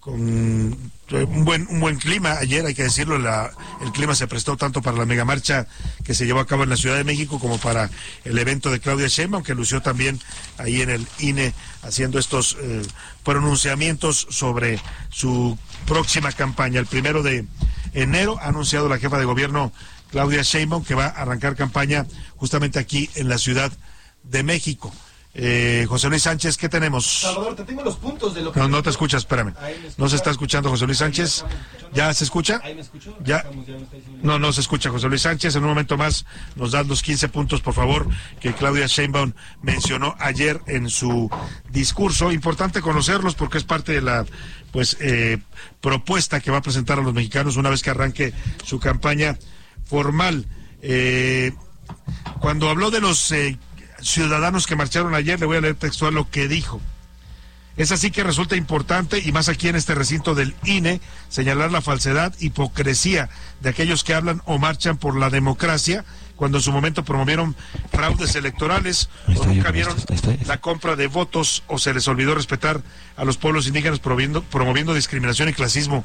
[0.00, 2.38] con un buen, un buen clima.
[2.38, 5.66] Ayer, hay que decirlo, la, el clima se prestó tanto para la megamarcha
[6.04, 7.90] que se llevó a cabo en la Ciudad de México como para
[8.24, 10.18] el evento de Claudia Sheinbaum, que lució también
[10.56, 12.82] ahí en el INE haciendo estos eh,
[13.24, 16.80] pronunciamientos sobre su próxima campaña.
[16.80, 17.46] El primero de
[17.92, 19.70] enero ha anunciado la jefa de gobierno
[20.10, 23.70] Claudia Sheinbaum que va a arrancar campaña justamente aquí en la Ciudad
[24.22, 24.94] de México.
[25.36, 27.22] Eh, José Luis Sánchez, ¿qué tenemos?
[27.22, 28.60] Salvador, te tengo los puntos de lo que...
[28.60, 29.52] No, no te escuchas, espérame.
[29.96, 31.44] No se está escuchando José Luis Sánchez.
[31.92, 32.62] ¿Ya se escucha?
[33.24, 33.44] ¿Ya?
[34.22, 35.56] No, no se escucha José Luis Sánchez.
[35.56, 38.06] En un momento más nos dan los 15 puntos, por favor,
[38.38, 41.28] que Claudia Sheinbaum mencionó ayer en su
[41.68, 42.30] discurso.
[42.30, 44.24] Importante conocerlos porque es parte de la
[44.70, 45.38] pues eh,
[45.80, 48.32] propuesta que va a presentar a los mexicanos una vez que arranque
[48.64, 49.36] su campaña
[49.84, 50.46] formal.
[50.80, 51.52] Eh,
[52.40, 53.32] cuando habló de los
[54.04, 56.80] ciudadanos que marcharon ayer, le voy a leer textual lo que dijo.
[57.76, 61.80] Es así que resulta importante, y más aquí en este recinto del INE, señalar la
[61.80, 66.04] falsedad, hipocresía de aquellos que hablan o marchan por la democracia,
[66.36, 67.56] cuando en su momento promovieron
[67.90, 69.96] fraudes electorales o nunca vieron
[70.46, 72.82] la compra de votos o se les olvidó respetar
[73.16, 76.04] a los pueblos indígenas promoviendo, promoviendo discriminación y clasismo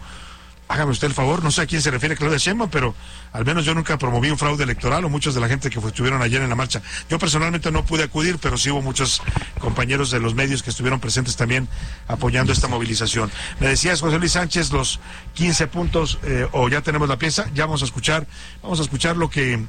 [0.69, 2.93] hágame usted el favor, no sé a quién se refiere Claudia Sheinbaum, pero
[3.34, 6.21] al menos yo nunca promoví un fraude electoral o muchos de la gente que estuvieron
[6.21, 6.82] ayer en la marcha.
[7.10, 9.21] Yo personalmente no pude acudir, pero sí hubo muchos
[9.60, 11.67] compañeros de los medios que estuvieron presentes también
[12.08, 13.32] apoyando esta movilización.
[13.60, 14.99] Me decías, José Luis Sánchez, los
[15.34, 18.27] 15 puntos, eh, o ya tenemos la pieza, ya vamos a escuchar,
[18.62, 19.65] vamos a escuchar lo que,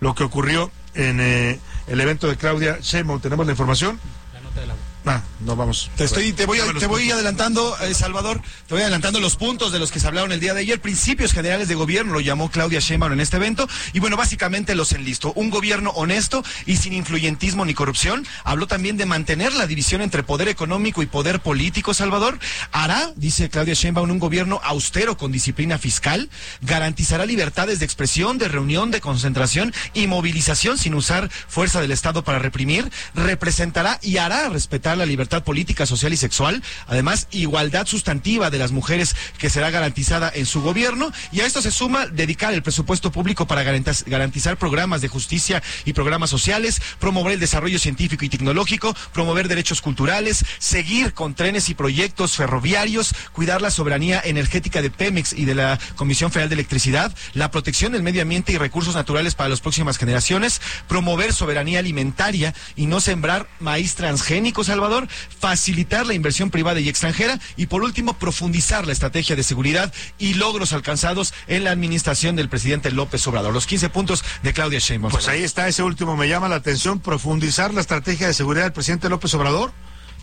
[0.00, 3.20] lo que ocurrió en eh, el evento de Claudia Sheinbaum.
[3.20, 4.00] ¿Tenemos la información?
[4.34, 4.74] La nota de la
[5.06, 5.90] Ah, no vamos.
[5.96, 9.78] Te estoy, te voy, te voy adelantando, eh, Salvador, te voy adelantando los puntos de
[9.78, 10.80] los que se hablaron el día de ayer.
[10.80, 14.92] Principios generales de gobierno lo llamó Claudia Sheinbaum en este evento y bueno, básicamente los
[14.92, 15.32] enlistó.
[15.32, 18.26] Un gobierno honesto y sin influyentismo ni corrupción.
[18.44, 22.38] Habló también de mantener la división entre poder económico y poder político, Salvador.
[22.70, 26.28] Hará, dice Claudia Sheinbaum, un gobierno austero con disciplina fiscal.
[26.60, 32.22] Garantizará libertades de expresión, de reunión, de concentración y movilización sin usar fuerza del Estado
[32.22, 32.90] para reprimir.
[33.14, 36.62] Representará y hará respetar la libertad política, social y sexual.
[36.86, 41.12] Además, igualdad sustantiva de las mujeres que será garantizada en su gobierno.
[41.32, 45.92] Y a esto se suma dedicar el presupuesto público para garantizar programas de justicia y
[45.92, 51.74] programas sociales, promover el desarrollo científico y tecnológico, promover derechos culturales, seguir con trenes y
[51.74, 57.14] proyectos ferroviarios, cuidar la soberanía energética de Pemex y de la Comisión Federal de Electricidad,
[57.34, 62.54] la protección del medio ambiente y recursos naturales para las próximas generaciones, promover soberanía alimentaria
[62.76, 64.64] y no sembrar maíz transgénico,
[65.38, 70.34] Facilitar la inversión privada y extranjera y por último profundizar la estrategia de seguridad y
[70.34, 73.52] logros alcanzados en la administración del presidente López Obrador.
[73.52, 75.12] Los 15 puntos de Claudia Sheinbaum.
[75.12, 78.72] Pues ahí está, ese último me llama la atención, profundizar la estrategia de seguridad del
[78.72, 79.72] presidente López Obrador.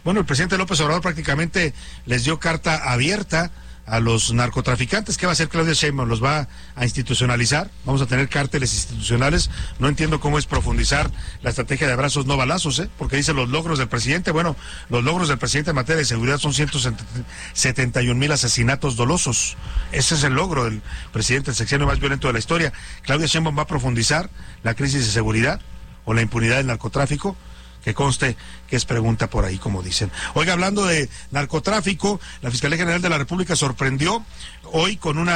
[0.03, 1.73] Bueno, el presidente López Obrador prácticamente
[2.05, 3.51] les dio carta abierta
[3.87, 5.17] a los narcotraficantes.
[5.17, 6.07] ¿Qué va a hacer Claudia Sheinbaum?
[6.07, 7.71] ¿Los va a institucionalizar?
[7.85, 9.49] ¿Vamos a tener cárteles institucionales?
[9.79, 11.09] No entiendo cómo es profundizar
[11.41, 12.89] la estrategia de abrazos no balazos, ¿eh?
[12.97, 14.31] Porque dice los logros del presidente.
[14.31, 14.57] Bueno,
[14.89, 19.55] los logros del presidente en materia de seguridad son 171 mil asesinatos dolosos.
[19.93, 20.81] Ese es el logro del
[21.13, 22.73] presidente, el sexenio más violento de la historia.
[23.03, 24.29] Claudia Sheinbaum va a profundizar
[24.63, 25.61] la crisis de seguridad
[26.03, 27.37] o la impunidad del narcotráfico
[27.83, 28.35] que conste
[28.67, 30.11] que es pregunta por ahí, como dicen.
[30.33, 34.25] Oiga, hablando de narcotráfico, la Fiscalía General de la República sorprendió
[34.71, 35.29] hoy con un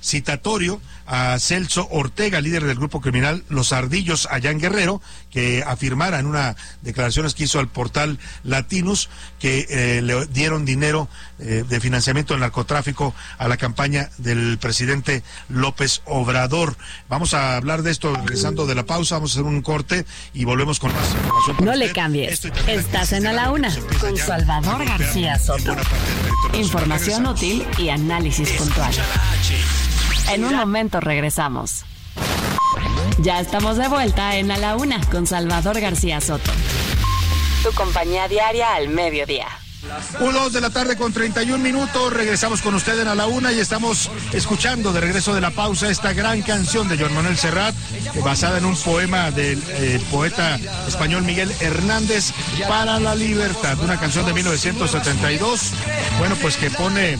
[0.00, 6.18] citatorio a Celso Ortega, líder del grupo criminal Los Ardillos allá en Guerrero, que afirmara
[6.18, 9.08] en una declaraciones que hizo al portal Latinus
[9.38, 11.08] que eh, le dieron dinero
[11.38, 16.76] eh, de financiamiento del narcotráfico a la campaña del presidente López Obrador.
[17.08, 20.44] Vamos a hablar de esto regresando de la pausa, vamos a hacer un corte y
[20.44, 21.56] volvemos con más información.
[21.60, 22.44] No le cambies.
[22.66, 25.76] Estás en A la Una con Salvador García Soto.
[26.54, 28.50] Información útil y análisis
[30.28, 31.84] En un momento regresamos.
[33.18, 36.52] Ya estamos de vuelta en A la Una con Salvador García Soto.
[37.62, 39.46] Tu compañía diaria al mediodía.
[40.20, 42.12] 1 de la tarde con 31 minutos.
[42.12, 45.90] Regresamos con ustedes en a la una y estamos escuchando de regreso de la pausa
[45.90, 47.74] esta gran canción de Joan Manuel Serrat,
[48.24, 52.32] basada en un poema del eh, poeta español Miguel Hernández
[52.68, 55.72] para la libertad, una canción de 1972.
[56.18, 57.18] Bueno, pues que pone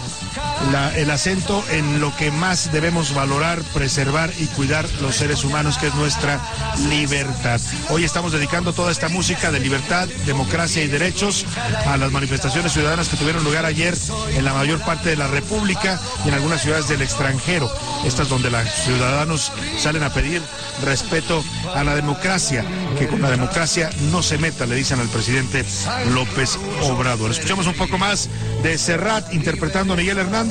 [0.97, 5.89] el acento en lo que más debemos valorar, preservar y cuidar los seres humanos, que
[5.89, 6.41] es nuestra
[6.89, 7.61] libertad.
[7.91, 11.47] Hoy estamos dedicando toda esta música de libertad, democracia y derechos
[11.87, 13.95] a las manifestaciones ciudadanas que tuvieron lugar ayer
[14.35, 17.71] en la mayor parte de la República y en algunas ciudades del extranjero.
[18.05, 20.43] Estas donde los ciudadanos salen a pedir
[20.85, 21.45] respeto
[21.75, 22.65] a la democracia,
[22.99, 25.65] que con la democracia no se meta, le dicen al presidente
[26.13, 27.31] López Obrador.
[27.31, 28.29] Escuchamos un poco más
[28.63, 30.46] de Serrat interpretando a Miguel Hernández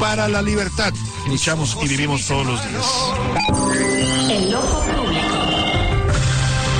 [0.00, 0.92] para la libertad.
[1.28, 2.84] Luchamos y vivimos todos los días.
[4.30, 5.36] El ojo público.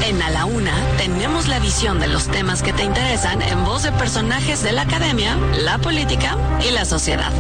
[0.07, 3.85] En A la Una tenemos la visión de los temas que te interesan en voz
[3.85, 6.37] de personajes de la academia, la política
[6.67, 7.33] y la sociedad.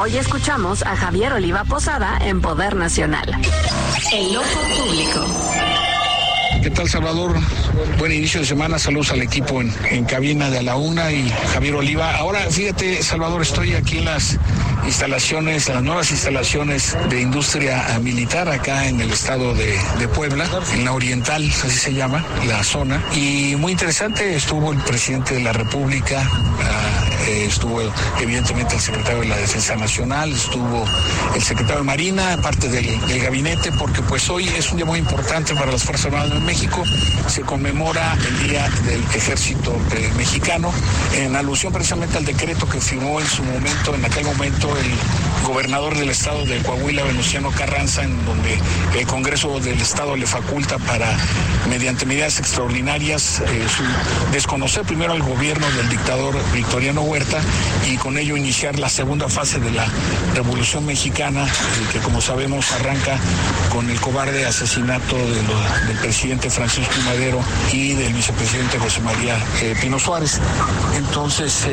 [0.00, 3.40] Hoy escuchamos a Javier Oliva Posada en Poder Nacional.
[4.12, 5.83] El ojo público.
[6.64, 7.36] ¿Qué tal, Salvador?
[7.98, 8.78] Buen inicio de semana.
[8.78, 12.16] Saludos al equipo en, cabina de la UNA y Javier Oliva.
[12.16, 14.38] Ahora, fíjate, Salvador, estoy aquí en las
[14.86, 19.78] instalaciones, las nuevas instalaciones de industria militar acá en el estado de,
[20.14, 23.02] Puebla, en la oriental, así se llama, la zona.
[23.14, 27.80] Y muy interesante, estuvo el presidente de la República, ah, eh, estuvo
[28.20, 30.84] evidentemente el secretario de la Defensa Nacional, estuvo
[31.34, 32.86] el secretario de Marina, parte del,
[33.22, 36.53] gabinete, porque pues hoy es un día muy importante para las Fuerzas Armadas de México.
[37.26, 40.72] Se conmemora el Día del Ejército eh, Mexicano,
[41.16, 44.86] en alusión precisamente al decreto que firmó en su momento, en aquel momento, el
[45.44, 48.58] gobernador del estado de Coahuila, Venustiano Carranza, en donde
[48.96, 51.16] el Congreso del Estado le faculta para,
[51.68, 53.66] mediante medidas extraordinarias, eh,
[54.32, 57.40] desconocer primero al gobierno del dictador Victoriano Huerta
[57.90, 59.86] y con ello iniciar la segunda fase de la
[60.34, 63.18] Revolución Mexicana, eh, que como sabemos arranca
[63.70, 67.40] con el cobarde asesinato del presidente Francisco Madero
[67.72, 70.40] y del vicepresidente José María eh, Pino Suárez.
[70.96, 71.66] Entonces,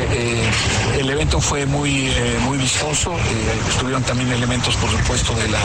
[0.97, 2.11] el evento fue muy,
[2.45, 3.15] muy vistoso,
[3.69, 5.59] estuvieron también elementos, por supuesto, de la,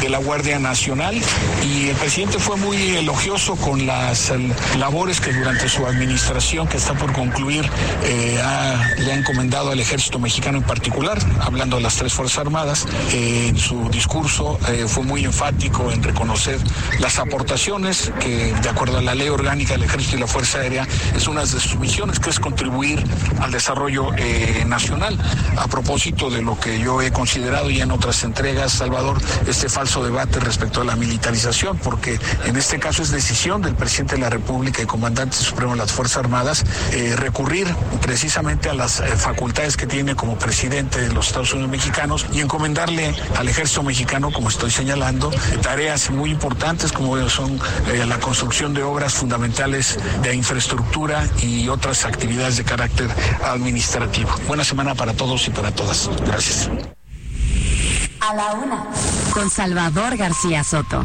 [0.00, 1.20] de la Guardia Nacional
[1.64, 4.32] y el presidente fue muy elogioso con las
[4.78, 7.68] labores que durante su administración, que está por concluir,
[8.02, 12.86] le ha encomendado al ejército mexicano en particular, hablando de las tres Fuerzas Armadas.
[13.12, 16.58] en su discurso fue muy enfático en reconocer
[16.98, 20.58] las aportaciones que eh, de acuerdo a la ley orgánica del Ejército y la Fuerza
[20.58, 23.02] Aérea, es una de sus misiones, que es contribuir
[23.40, 25.18] al desarrollo eh, nacional.
[25.56, 30.04] A propósito de lo que yo he considerado ya en otras entregas, Salvador, este falso
[30.04, 34.30] debate respecto a la militarización, porque en este caso es decisión del presidente de la
[34.30, 37.66] República y comandante supremo de las Fuerzas Armadas eh, recurrir
[38.02, 43.14] precisamente a las facultades que tiene como presidente de los Estados Unidos mexicanos y encomendarle
[43.36, 45.30] al ejército mexicano, como estoy señalando,
[45.62, 47.60] tareas muy importantes como son
[48.06, 53.10] la construcción de obras fundamentales de infraestructura y otras actividades de carácter
[53.42, 54.30] administrativo.
[54.46, 56.08] Buena semana para todos y para todas.
[56.24, 56.70] Gracias.
[58.20, 58.86] A la una,
[59.32, 61.04] con Salvador García Soto.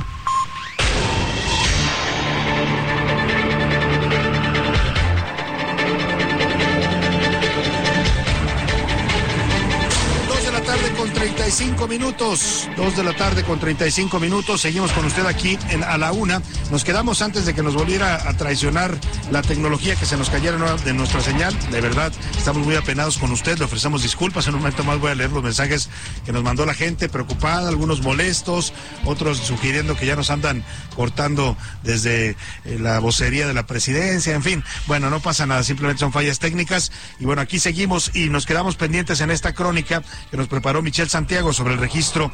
[11.05, 12.67] Con 35 minutos.
[12.75, 14.61] Dos de la tarde con 35 minutos.
[14.61, 16.41] Seguimos con usted aquí en A la Una.
[16.71, 18.97] Nos quedamos antes de que nos volviera a traicionar
[19.29, 21.53] la tecnología que se nos cayera de nuestra señal.
[21.69, 23.57] De verdad, estamos muy apenados con usted.
[23.59, 24.47] Le ofrecemos disculpas.
[24.47, 25.89] En un momento más voy a leer los mensajes
[26.25, 30.63] que nos mandó la gente preocupada, algunos molestos, otros sugiriendo que ya nos andan
[30.95, 32.35] cortando desde eh,
[32.79, 34.33] la vocería de la presidencia.
[34.33, 35.63] En fin, bueno, no pasa nada.
[35.63, 36.91] Simplemente son fallas técnicas.
[37.19, 40.01] Y bueno, aquí seguimos y nos quedamos pendientes en esta crónica
[40.31, 42.31] que nos preparó Michelle Santiago sobre el registro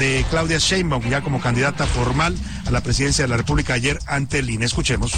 [0.00, 2.36] de Claudia Sheinbaum ya como candidata formal
[2.66, 4.64] a la presidencia de la República ayer ante el INE.
[4.64, 5.12] Escuchemos.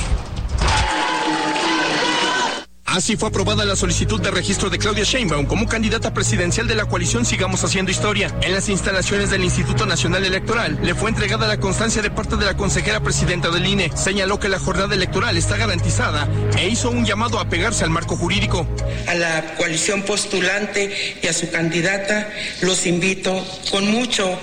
[2.93, 6.84] Así fue aprobada la solicitud de registro de Claudia Sheinbaum como candidata presidencial de la
[6.84, 8.30] coalición Sigamos Haciendo Historia.
[8.43, 12.45] En las instalaciones del Instituto Nacional Electoral le fue entregada la constancia de parte de
[12.45, 13.90] la consejera presidenta del INE.
[13.97, 16.28] Señaló que la jornada electoral está garantizada
[16.59, 18.66] e hizo un llamado a pegarse al marco jurídico.
[19.07, 22.28] A la coalición postulante y a su candidata
[22.61, 24.38] los invito con mucho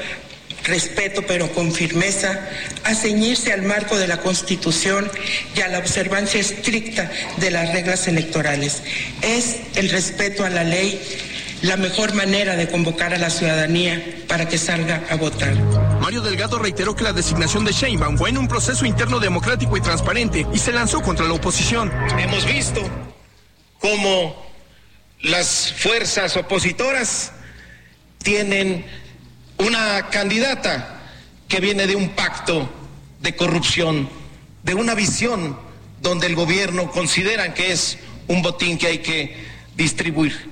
[0.64, 2.40] respeto pero con firmeza,
[2.84, 5.10] a ceñirse al marco de la Constitución
[5.56, 8.82] y a la observancia estricta de las reglas electorales.
[9.22, 11.00] Es el respeto a la ley
[11.62, 15.54] la mejor manera de convocar a la ciudadanía para que salga a votar.
[16.00, 19.82] Mario Delgado reiteró que la designación de Sheinbaum fue en un proceso interno democrático y
[19.82, 21.92] transparente y se lanzó contra la oposición.
[22.18, 22.82] Hemos visto
[23.80, 24.50] cómo
[25.22, 27.34] las fuerzas opositoras
[28.24, 28.86] tienen
[29.60, 31.00] una candidata
[31.48, 32.70] que viene de un pacto
[33.22, 34.10] de corrupción,
[34.64, 35.58] de una visión
[36.02, 37.98] donde el gobierno considera que es
[38.28, 39.46] un botín que hay que
[39.76, 40.50] distribuir.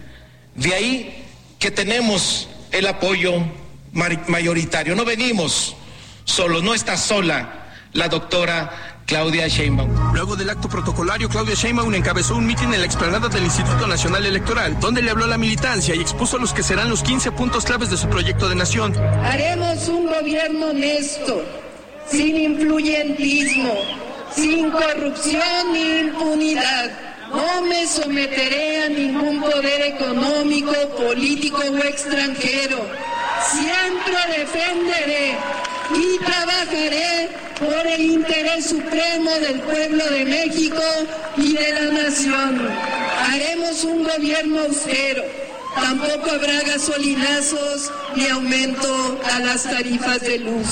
[0.56, 1.24] De ahí
[1.60, 3.44] que tenemos el apoyo
[3.94, 4.96] mayoritario.
[4.96, 5.76] No venimos
[6.26, 10.14] solos, no está sola la doctora Claudia Sheinbaum.
[10.14, 14.26] Luego del acto protocolario, Claudia Sheinbaum encabezó un mitin en la explanada del Instituto Nacional
[14.26, 17.64] Electoral, donde le habló a la militancia y expuso los que serán los 15 puntos
[17.64, 18.94] claves de su proyecto de nación.
[19.24, 21.42] Haremos un gobierno honesto,
[22.12, 23.76] sin influyentismo,
[24.36, 26.92] sin corrupción ni impunidad.
[27.30, 32.86] No me someteré a ningún poder económico, político o extranjero.
[33.52, 35.38] Siempre defenderé
[35.96, 40.82] y trabajaré por el interés supremo del pueblo de México
[41.38, 42.70] y de la nación.
[43.30, 45.24] Haremos un gobierno austero.
[45.76, 50.68] Tampoco habrá gasolinazos ni aumento a las tarifas de luz.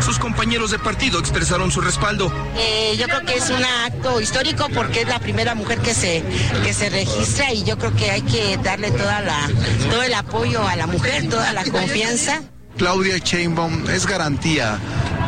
[0.00, 2.32] Sus compañeros de partido expresaron su respaldo.
[2.56, 6.24] Eh, yo creo que es un acto histórico porque es la primera mujer que se,
[6.64, 9.48] que se registra y yo creo que hay que darle toda la,
[9.90, 12.42] todo el apoyo a la mujer, toda la confianza.
[12.76, 14.78] Claudia Sheinbaum es garantía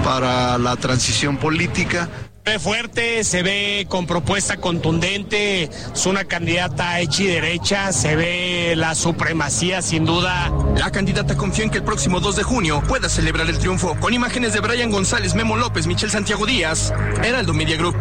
[0.02, 2.08] para la transición política.
[2.44, 8.16] Se ve fuerte, se ve con propuesta contundente, es una candidata hecha y derecha, se
[8.16, 10.50] ve la supremacía sin duda.
[10.76, 13.94] La candidata confía en que el próximo 2 de junio pueda celebrar el triunfo.
[14.00, 16.92] Con imágenes de Brian González, Memo López, Michel Santiago Díaz,
[17.22, 17.96] Heraldo Media Group.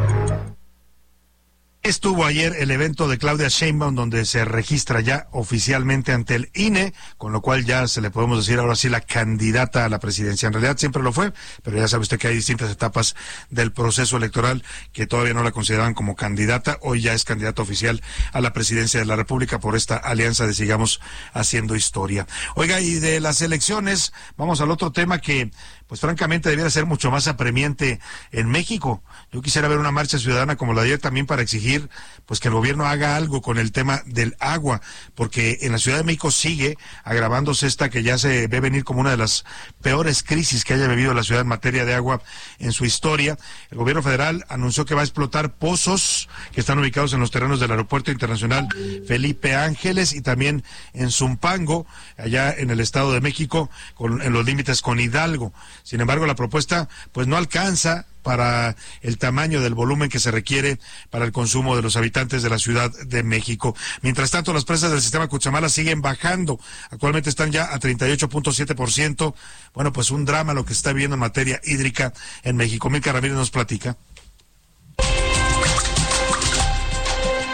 [1.82, 6.94] Estuvo ayer el evento de Claudia Sheinbaum donde se registra ya oficialmente ante el INE,
[7.18, 10.48] con lo cual ya se le podemos decir ahora sí la candidata a la presidencia.
[10.48, 11.32] En realidad siempre lo fue,
[11.64, 13.16] pero ya sabe usted que hay distintas etapas
[13.50, 14.62] del proceso electoral
[14.92, 16.80] que todavía no la consideraban como candidata.
[16.82, 18.04] Hoy ya es candidata oficial
[18.34, 21.00] a la presidencia de la República por esta alianza de Sigamos
[21.32, 22.28] Haciendo Historia.
[22.56, 25.50] Oiga, y de las elecciones, vamos al otro tema que
[25.90, 28.00] pues francamente debiera ser mucho más apremiante
[28.32, 29.04] en México.
[29.32, 31.90] Yo quisiera ver una marcha ciudadana como la de ayer también para exigir
[32.28, 34.82] pues que el gobierno haga algo con el tema del agua,
[35.16, 39.02] porque en la Ciudad de México sigue agravándose esta que ya se ve venir como
[39.02, 39.46] una de las
[39.82, 42.22] peores crisis que haya vivido la ciudad en materia de agua
[42.60, 43.40] en su historia.
[43.72, 47.60] El gobierno federal anunció que va a explotar pozos que están ubicados en los terrenos
[47.60, 48.68] del Aeropuerto Internacional
[49.08, 50.64] Felipe Ángeles y también
[50.94, 55.52] en Zumpango, allá en el Estado de México, con, en los límites con Hidalgo.
[55.84, 60.80] Sin embargo, la propuesta pues no alcanza para el tamaño del volumen que se requiere
[61.10, 63.76] para el consumo de los habitantes de la Ciudad de México.
[64.02, 66.60] Mientras tanto, las presas del sistema Cuchamala siguen bajando.
[66.92, 69.34] Actualmente están ya a 38.7%.
[69.74, 72.14] Bueno, pues un drama lo que está viviendo en materia hídrica
[72.44, 72.90] en México.
[72.90, 73.98] Milka Ramírez nos platica.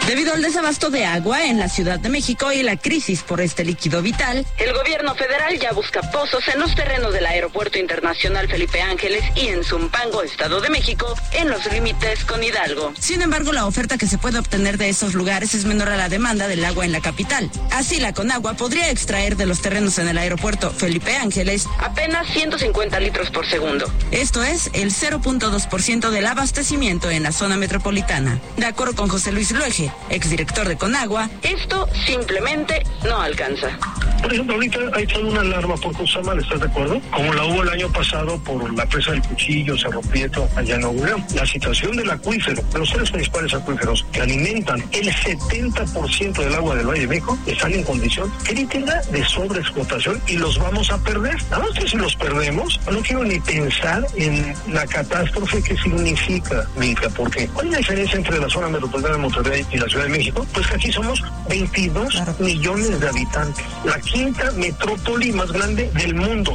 [0.06, 3.64] Debido al desabasto de agua en la Ciudad de México y la crisis por este
[3.64, 8.80] líquido vital, el gobierno federal ya busca pozos en los terrenos del Aeropuerto Internacional Felipe
[8.80, 12.92] Ángeles y en Zumpango, Estado de México, en los límites con Hidalgo.
[13.00, 16.08] Sin embargo, la oferta que se puede obtener de esos lugares es menor a la
[16.08, 17.50] demanda del agua en la capital.
[17.72, 23.00] Así, la Conagua podría extraer de los terrenos en el Aeropuerto Felipe Ángeles apenas 150
[23.00, 23.90] litros por segundo.
[24.12, 28.38] Esto es el 0.2% del abastecimiento en la zona metropolitana.
[28.56, 33.78] De acuerdo con José Luis Luege, exdirector de Conagua, esto simplemente no alcanza.
[34.22, 37.00] Por ejemplo, ahorita hay toda una alarma por Cusamal, ¿estás de acuerdo?
[37.10, 40.80] Como la hubo el año pasado por la presa del Cuchillo, Cerro Prieto, allá en
[40.80, 46.74] Nuevo La situación del acuífero, los tres principales acuíferos que alimentan el 70% del agua
[46.74, 51.36] del Valle de están en condición crítica de sobreexplotación y los vamos a perder.
[51.50, 56.66] Nada más que si los perdemos, no quiero ni pensar en la catástrofe que significa,
[56.76, 60.10] Mica, porque hay una diferencia entre la zona metropolitana de Monterrey y la Ciudad de
[60.10, 66.54] México, pues aquí somos 22 millones de habitantes, la quinta metrópoli más grande del mundo.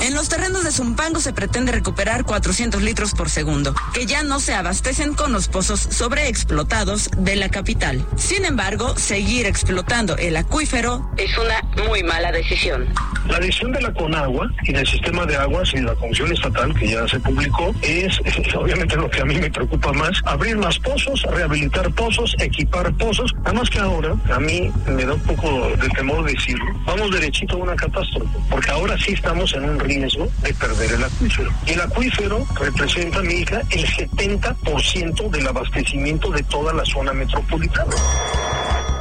[0.00, 4.40] En los terrenos de Zumpango se pretende recuperar 400 litros por segundo, que ya no
[4.40, 8.06] se abastecen con los pozos sobreexplotados de la capital.
[8.16, 12.86] Sin embargo, seguir explotando el acuífero es una muy mala decisión.
[13.28, 16.74] La decisión de la CONAGUA y del sistema de aguas y de la Comisión Estatal
[16.74, 18.20] que ya se publicó es,
[18.54, 23.34] obviamente lo que a mí me preocupa más, abrir más pozos, rehabilitar pozos, equipar pozos.
[23.44, 27.60] Además que ahora, a mí me da un poco de temor decirlo, vamos derechito a
[27.60, 31.50] una catástrofe, porque ahora sí estamos en un riesgo de perder el acuífero.
[31.66, 37.94] Y el acuífero representa, mi hija, el 70% del abastecimiento de toda la zona metropolitana.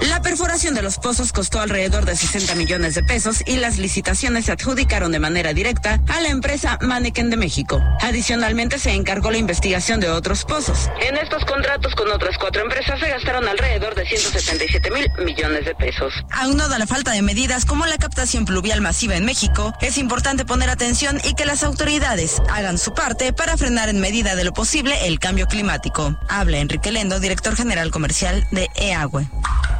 [0.01, 4.45] La perforación de los pozos costó alrededor de 60 millones de pesos y las licitaciones
[4.45, 7.81] se adjudicaron de manera directa a la empresa Mannequin de México.
[8.01, 10.89] Adicionalmente se encargó la investigación de otros pozos.
[11.01, 15.75] En estos contratos con otras cuatro empresas se gastaron alrededor de 177 mil millones de
[15.75, 16.13] pesos.
[16.31, 20.45] Aunado a la falta de medidas como la captación pluvial masiva en México, es importante
[20.45, 24.53] poner atención y que las autoridades hagan su parte para frenar en medida de lo
[24.53, 26.17] posible el cambio climático.
[26.29, 29.27] Habla Enrique Lendo, director general comercial de EAGUE.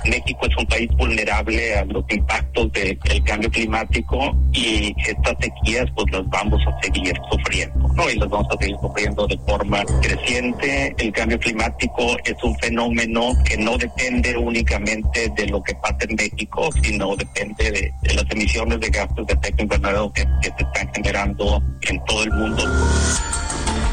[0.10, 6.12] México es un país vulnerable a los impactos del cambio climático y estas sequías pues
[6.12, 8.10] las vamos a seguir sufriendo, ¿no?
[8.10, 10.96] Y las vamos a seguir sufriendo de forma creciente.
[10.98, 16.16] El cambio climático es un fenómeno que no depende únicamente de lo que pasa en
[16.16, 20.94] México, sino depende de, las emisiones de gases de efecto invernadero que, que se están
[20.94, 22.64] generando en todo el mundo.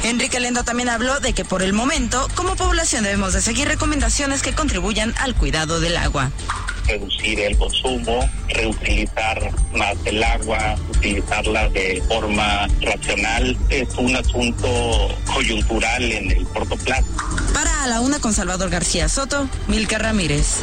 [0.05, 4.43] Enrique Lendo también habló de que por el momento, como población debemos de seguir recomendaciones
[4.43, 6.31] que contribuyan al cuidado del agua
[6.87, 13.57] reducir el consumo, reutilizar más el agua, utilizarla de forma racional.
[13.69, 14.69] Es un asunto
[15.33, 17.07] coyuntural en el corto plazo.
[17.55, 20.63] Para la una con Salvador García Soto, Milka Ramírez.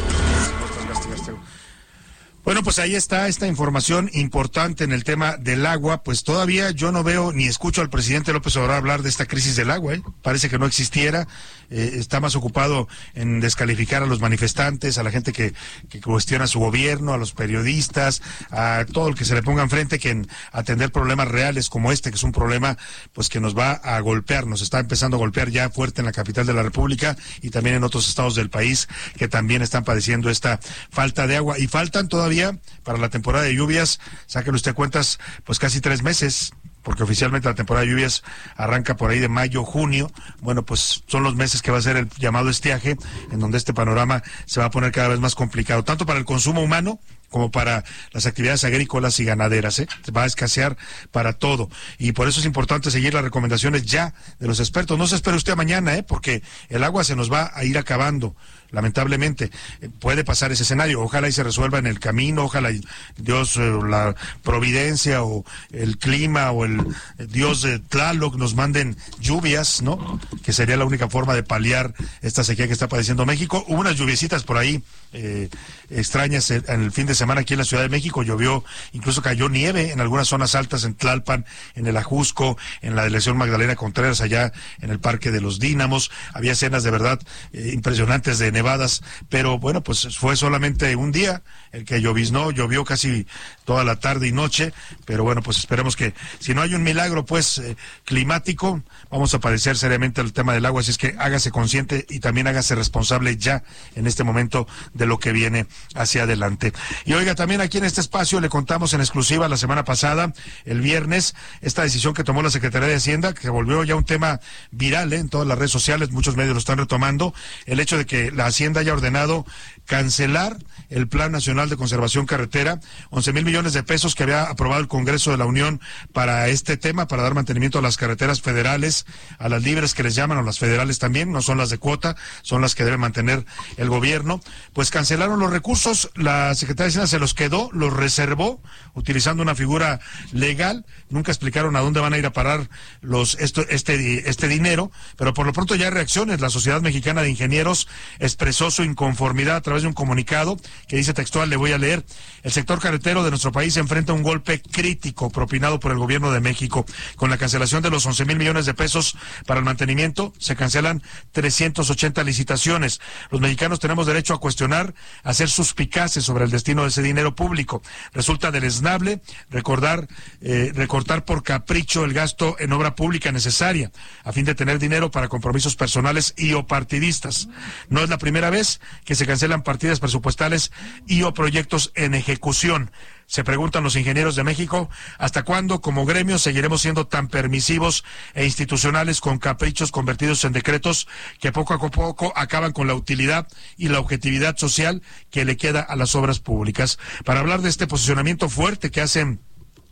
[2.50, 6.02] Bueno, pues ahí está esta información importante en el tema del agua.
[6.02, 9.54] Pues todavía yo no veo ni escucho al presidente López Obrador hablar de esta crisis
[9.54, 9.94] del agua.
[9.94, 10.02] ¿eh?
[10.20, 11.28] Parece que no existiera.
[11.70, 15.54] Eh, está más ocupado en descalificar a los manifestantes, a la gente que,
[15.88, 18.20] que, cuestiona su gobierno, a los periodistas,
[18.50, 22.10] a todo el que se le ponga enfrente, que en atender problemas reales como este,
[22.10, 22.76] que es un problema
[23.12, 26.12] pues que nos va a golpear, nos está empezando a golpear ya fuerte en la
[26.12, 30.28] capital de la República y también en otros estados del país que también están padeciendo
[30.28, 30.58] esta
[30.90, 31.56] falta de agua.
[31.56, 32.39] Y faltan todavía
[32.82, 37.54] para la temporada de lluvias, sáquenle usted cuentas, pues casi tres meses porque oficialmente la
[37.54, 38.22] temporada de lluvias
[38.56, 40.10] arranca por ahí de mayo, junio.
[40.40, 42.96] Bueno, pues son los meses que va a ser el llamado estiaje,
[43.30, 46.24] en donde este panorama se va a poner cada vez más complicado, tanto para el
[46.24, 47.00] consumo humano
[47.30, 49.78] como para las actividades agrícolas y ganaderas.
[49.78, 49.88] ¿eh?
[50.14, 50.76] Va a escasear
[51.10, 51.70] para todo.
[51.98, 54.98] Y por eso es importante seguir las recomendaciones ya de los expertos.
[54.98, 56.02] No se espere usted mañana, ¿eh?
[56.02, 58.34] porque el agua se nos va a ir acabando
[58.70, 59.50] lamentablemente
[59.80, 61.00] eh, puede pasar ese escenario.
[61.00, 62.70] Ojalá y se resuelva en el camino, ojalá
[63.16, 66.84] Dios, eh, la providencia o el clima o el
[67.28, 70.20] Dios de Tlaloc nos manden lluvias, ¿no?
[70.42, 73.64] Que sería la única forma de paliar esta sequía que está padeciendo México.
[73.68, 75.48] Hubo unas lluviecitas por ahí eh,
[75.90, 78.22] extrañas en el fin de semana aquí en la Ciudad de México.
[78.22, 81.44] Llovió, incluso cayó nieve en algunas zonas altas, en Tlalpan,
[81.74, 86.10] en el Ajusco, en la delegación Magdalena Contreras, allá en el Parque de los Dínamos.
[86.32, 87.20] Había escenas de verdad
[87.52, 91.42] eh, impresionantes de nevadas, pero bueno, pues fue solamente un día
[91.72, 93.26] el que lloviznó, llovió casi
[93.64, 94.72] toda la tarde y noche,
[95.04, 99.40] pero bueno, pues esperemos que si no hay un milagro pues eh, climático, vamos a
[99.40, 103.36] padecer seriamente el tema del agua, así es que hágase consciente y también hágase responsable
[103.36, 103.62] ya
[103.94, 106.72] en este momento de lo que viene hacia adelante.
[107.14, 110.32] Oiga, también aquí en este espacio le contamos en exclusiva la semana pasada,
[110.64, 114.40] el viernes, esta decisión que tomó la Secretaría de Hacienda, que volvió ya un tema
[114.70, 115.16] viral ¿eh?
[115.16, 117.34] en todas las redes sociales, muchos medios lo están retomando,
[117.66, 119.46] el hecho de que la Hacienda haya ordenado
[119.86, 120.56] cancelar
[120.88, 122.80] el Plan Nacional de Conservación Carretera,
[123.10, 125.80] 11 mil millones de pesos que había aprobado el Congreso de la Unión
[126.12, 129.06] para este tema, para dar mantenimiento a las carreteras federales,
[129.38, 132.16] a las libres que les llaman, o las federales también, no son las de cuota,
[132.42, 133.44] son las que debe mantener
[133.76, 134.40] el gobierno.
[134.72, 138.62] Pues cancelaron los recursos, la Secretaría de Hacienda se los quedó, los reservó,
[138.94, 140.00] utilizando una figura
[140.32, 142.68] legal, nunca explicaron a dónde van a ir a parar
[143.00, 146.40] los esto, este, este dinero, pero por lo pronto ya hay reacciones.
[146.40, 147.88] La Sociedad Mexicana de Ingenieros
[148.18, 150.56] expresó su inconformidad a través de un comunicado
[150.88, 152.04] que dice textual, le voy a leer,
[152.42, 156.40] el sector carretero de nuestro país enfrenta un golpe crítico propinado por el gobierno de
[156.40, 156.84] México.
[157.16, 161.02] Con la cancelación de los 11 mil millones de pesos para el mantenimiento, se cancelan
[161.32, 163.00] 380 licitaciones.
[163.30, 167.34] Los mexicanos tenemos derecho a cuestionar, a ser suspicaces sobre el destino de ese dinero
[167.34, 167.82] público.
[168.12, 170.06] Resulta deleznable recordar,
[170.40, 173.90] eh, recortar por capricho el gasto en obra pública necesaria,
[174.24, 177.48] a fin de tener dinero para compromisos personales y o partidistas.
[177.88, 180.72] No es la primera vez que se cancelan partidas presupuestales
[181.06, 182.90] y o proyectos en ejecución.
[183.30, 188.02] Se preguntan los ingenieros de México, ¿hasta cuándo como gremio seguiremos siendo tan permisivos
[188.34, 191.06] e institucionales con caprichos convertidos en decretos
[191.38, 195.00] que poco a poco acaban con la utilidad y la objetividad social
[195.30, 196.98] que le queda a las obras públicas?
[197.24, 199.40] Para hablar de este posicionamiento fuerte que hacen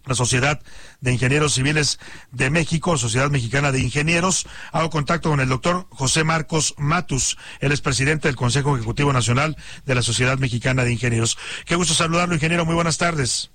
[0.09, 0.61] la Sociedad
[1.01, 1.99] de Ingenieros Civiles
[2.33, 4.47] de México, Sociedad Mexicana de Ingenieros.
[4.73, 9.57] Hago contacto con el doctor José Marcos Matus, él es presidente del Consejo Ejecutivo Nacional
[9.85, 11.39] de la Sociedad Mexicana de Ingenieros.
[11.67, 12.65] Qué gusto saludarlo, ingeniero.
[12.65, 13.51] Muy buenas tardes.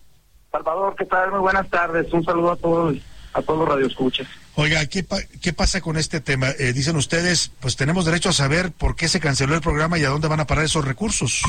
[0.52, 1.32] Salvador, ¿qué tal?
[1.32, 2.12] Muy buenas tardes.
[2.14, 2.98] Un saludo a todos,
[3.34, 4.28] a todos los radioescuchas.
[4.56, 5.06] Oiga, ¿qué,
[5.42, 6.50] ¿qué pasa con este tema?
[6.60, 10.04] Eh, dicen ustedes, pues tenemos derecho a saber por qué se canceló el programa y
[10.04, 11.42] a dónde van a parar esos recursos.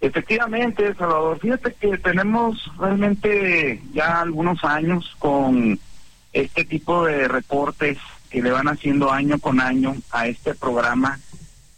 [0.00, 5.78] Efectivamente, Salvador, fíjate que tenemos realmente ya algunos años con
[6.32, 11.18] este tipo de reportes que le van haciendo año con año a este programa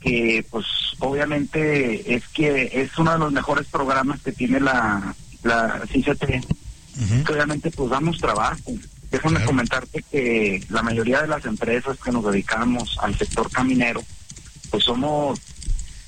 [0.00, 0.66] que pues
[1.00, 6.24] obviamente es que es uno de los mejores programas que tiene la, la CICT,
[7.28, 8.72] obviamente pues damos trabajo.
[9.10, 14.02] Déjame comentarte que la mayoría de las empresas que nos dedicamos al sector caminero,
[14.70, 15.40] pues somos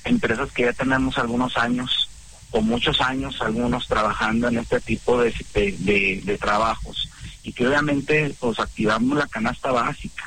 [0.03, 2.00] empresas que ya tenemos algunos años
[2.51, 7.09] o muchos años algunos trabajando en este tipo de, de, trabajos
[7.43, 10.25] y que obviamente pues activamos la canasta básica.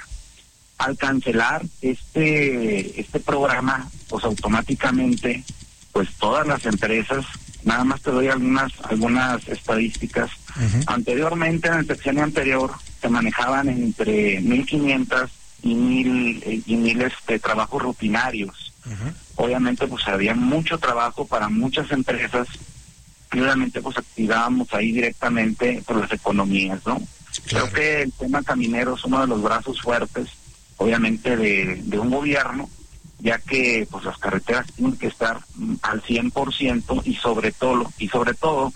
[0.79, 5.45] Al cancelar este este programa, pues automáticamente
[5.93, 7.25] pues todas las empresas,
[7.63, 10.31] nada más te doy algunas algunas estadísticas.
[10.87, 15.31] Anteriormente en el sección anterior se manejaban entre 1500
[15.63, 18.73] y mil y miles de trabajos rutinarios
[19.37, 22.49] obviamente pues había mucho trabajo para muchas empresas
[23.33, 27.01] y obviamente pues activábamos ahí directamente por las economías, ¿no?
[27.47, 30.29] Creo que el tema caminero es uno de los brazos fuertes,
[30.77, 32.71] obviamente, de, de un gobierno,
[33.19, 35.41] ya que pues las carreteras tienen que estar
[35.83, 38.73] al 100% y sobre todo, y sobre todo,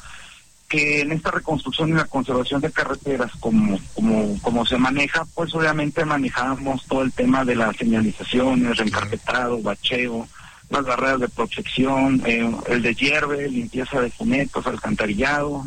[0.68, 5.54] que en esta reconstrucción y la conservación de carreteras, como, como, como se maneja, pues
[5.54, 10.28] obviamente manejamos todo el tema de las señalizaciones, reencarpetado, bacheo,
[10.70, 15.64] las barreras de protección, eh, el de hierve, limpieza de fumetos, alcantarillado,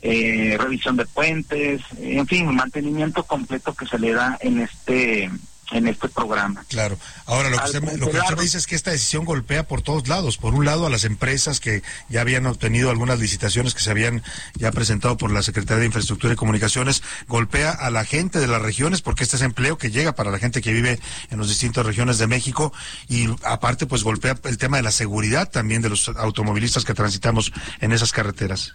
[0.00, 5.30] eh, revisión de puentes, en fin, mantenimiento completo que se le da en este
[5.70, 6.64] en este programa.
[6.68, 6.98] Claro.
[7.26, 9.82] Ahora, lo que, usted, lo que usted me dice es que esta decisión golpea por
[9.82, 10.38] todos lados.
[10.38, 14.22] Por un lado, a las empresas que ya habían obtenido algunas licitaciones que se habían
[14.54, 18.62] ya presentado por la Secretaría de Infraestructura y Comunicaciones, golpea a la gente de las
[18.62, 20.98] regiones porque este es empleo que llega para la gente que vive
[21.30, 22.72] en las distintas regiones de México
[23.08, 27.52] y aparte, pues golpea el tema de la seguridad también de los automovilistas que transitamos
[27.80, 28.72] en esas carreteras.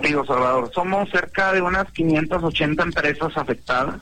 [0.00, 4.00] Digo, Salvador, somos cerca de unas 580 empresas afectadas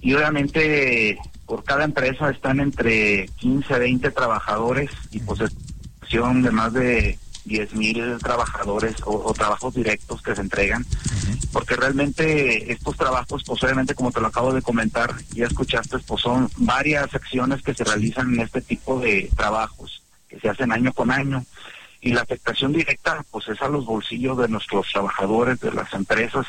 [0.00, 6.72] y obviamente por cada empresa están entre 15 a 20 trabajadores y posesión de más
[6.72, 10.86] de 10 mil trabajadores o, trabajos directos que se entregan,
[11.52, 16.22] porque realmente estos trabajos, pues obviamente como te lo acabo de comentar, ya escuchaste, pues
[16.22, 20.92] son varias acciones que se realizan en este tipo de trabajos, que se hacen año
[20.92, 21.44] con año.
[22.02, 26.46] y la afectación directa pues es a los bolsillos de nuestros trabajadores, de las empresas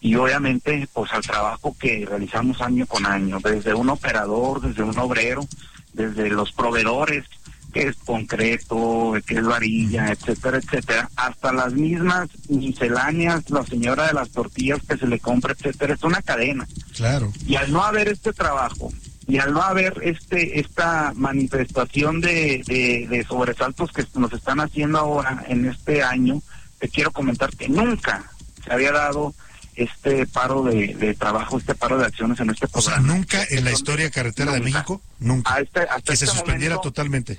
[0.00, 4.98] y obviamente pues al trabajo que realizamos año con año, desde un operador, desde un
[4.98, 5.46] obrero,
[5.92, 7.24] desde los proveedores,
[7.72, 14.14] que es concreto, que es varilla, etcétera, etcétera, hasta las mismas misceláneas, la señora de
[14.14, 16.66] las tortillas que se le compra, etcétera, es una cadena.
[16.96, 17.32] Claro.
[17.46, 18.90] Y al no haber este trabajo,
[19.26, 25.44] y al no haber este esta manifestación de, de, sobresaltos que nos están haciendo ahora
[25.48, 26.40] en este año,
[26.78, 28.24] te quiero comentar que nunca
[28.64, 29.34] se había dado
[29.78, 32.96] este paro de, trabajo, este paro de acciones en este programa.
[32.96, 35.58] O sea, nunca en la historia carretera de México, nunca.
[35.60, 37.38] Este, que se este suspendiera totalmente.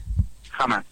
[0.52, 0.86] Jamás.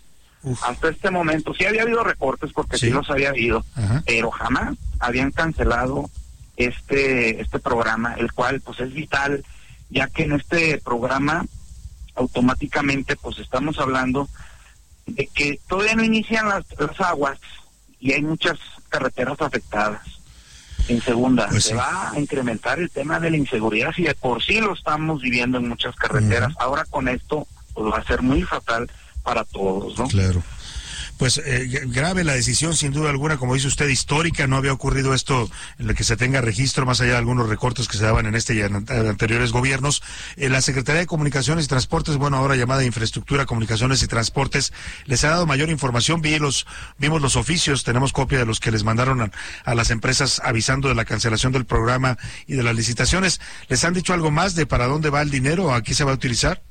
[0.61, 3.65] Hasta este momento, sí había habido recortes porque sí, los había habido,
[4.05, 6.09] pero jamás habían cancelado
[6.55, 9.43] este este programa, el cual pues es vital
[9.89, 11.45] ya que en este programa
[12.15, 14.27] automáticamente pues estamos hablando
[15.05, 16.65] de que todavía no inician las,
[16.99, 17.39] aguas
[17.99, 20.16] y hay muchas carreteras afectadas.
[20.87, 24.41] En segunda, pues se va a incrementar el tema de la inseguridad y de por
[24.41, 26.53] sí lo estamos viviendo en muchas carreteras.
[26.59, 28.89] Ahora con esto pues va a ser muy fatal
[29.23, 30.07] para todos, ¿no?
[30.07, 30.41] Claro
[31.17, 34.47] pues eh, grave la decisión, sin duda alguna, como dice usted, histórica.
[34.47, 35.49] No había ocurrido esto
[35.79, 38.35] en el que se tenga registro, más allá de algunos recortes que se daban en
[38.35, 40.03] este y en anteriores gobiernos.
[40.35, 44.73] Eh, la Secretaría de Comunicaciones y Transportes, bueno, ahora llamada Infraestructura, Comunicaciones y Transportes,
[45.05, 46.21] les ha dado mayor información.
[46.21, 49.31] Vi los, vimos los oficios, tenemos copia de los que les mandaron a,
[49.65, 53.41] a las empresas avisando de la cancelación del programa y de las licitaciones.
[53.69, 55.73] ¿Les han dicho algo más de para dónde va el dinero?
[55.73, 56.66] ¿A qué se va a utilizar?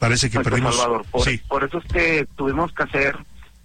[0.00, 0.76] Parece que perdimos.
[0.78, 1.04] Salvador,
[1.46, 3.18] por, eso es que tuvimos que hacer,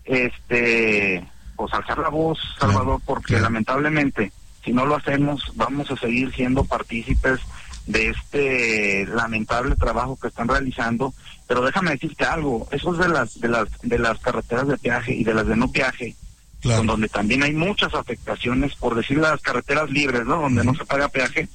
[0.03, 1.25] este,
[1.55, 6.65] pues alzar la voz, Salvador, porque lamentablemente, si no lo hacemos, vamos a seguir siendo
[6.65, 7.39] partícipes
[7.87, 11.13] de este lamentable trabajo que están realizando.
[11.47, 15.13] Pero déjame decirte algo, eso es de las, de las, de las carreteras de peaje
[15.13, 16.17] y de las de no peaje.
[16.63, 20.41] donde también hay muchas afectaciones, por decir las carreteras libres, ¿no?
[20.41, 21.47] Donde no se paga peaje,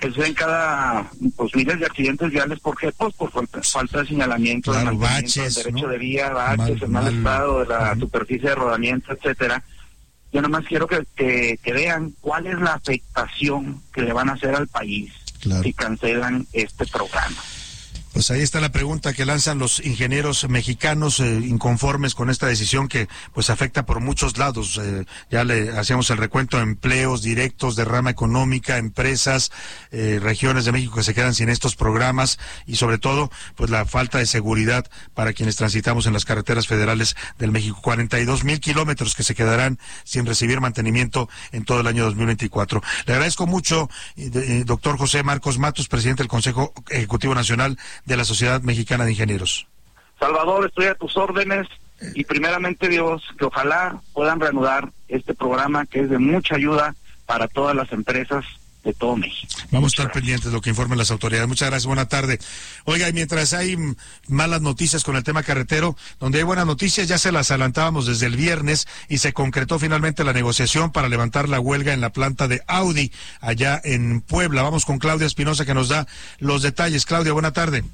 [0.00, 2.90] que se ven cada pues miles de accidentes viales ¿por qué?
[2.92, 7.94] pues por falta, de señalamiento de derecho de vía baches el mal, estado de la
[7.96, 9.62] superficie de rodamiento etcétera.
[10.32, 14.54] Yo nomás quiero que, que, vean cuál es la afectación que le van a hacer
[14.54, 15.12] al país
[15.62, 17.36] si cancelan este programa
[18.12, 22.88] pues ahí está la pregunta que lanzan los ingenieros mexicanos eh, inconformes con esta decisión
[22.88, 24.80] que pues afecta por muchos lados.
[24.82, 29.52] Eh, ya le hacíamos el recuento de empleos directos, de rama económica, empresas,
[29.92, 33.84] eh, regiones de México que se quedan sin estos programas y sobre todo pues la
[33.84, 37.78] falta de seguridad para quienes transitamos en las carreteras federales del México.
[37.80, 42.82] 42 mil kilómetros que se quedarán sin recibir mantenimiento en todo el año 2024.
[43.06, 43.88] Le agradezco mucho,
[44.64, 49.66] doctor José Marcos Matos, presidente del Consejo Ejecutivo Nacional de la Sociedad Mexicana de Ingenieros.
[50.18, 51.66] Salvador, estoy a tus órdenes
[52.14, 56.94] y primeramente Dios, que ojalá puedan reanudar este programa que es de mucha ayuda
[57.26, 58.44] para todas las empresas
[58.84, 59.54] de todo México.
[59.70, 61.48] Vamos a estar pendientes de lo que informen las autoridades.
[61.48, 62.38] Muchas gracias, buena tarde.
[62.84, 63.76] Oiga, y mientras hay
[64.28, 68.26] malas noticias con el tema carretero, donde hay buenas noticias, ya se las adelantábamos desde
[68.26, 72.48] el viernes y se concretó finalmente la negociación para levantar la huelga en la planta
[72.48, 74.62] de Audi allá en Puebla.
[74.62, 76.06] Vamos con Claudia Espinosa que nos da
[76.38, 77.04] los detalles.
[77.04, 77.84] Claudia, buena tarde.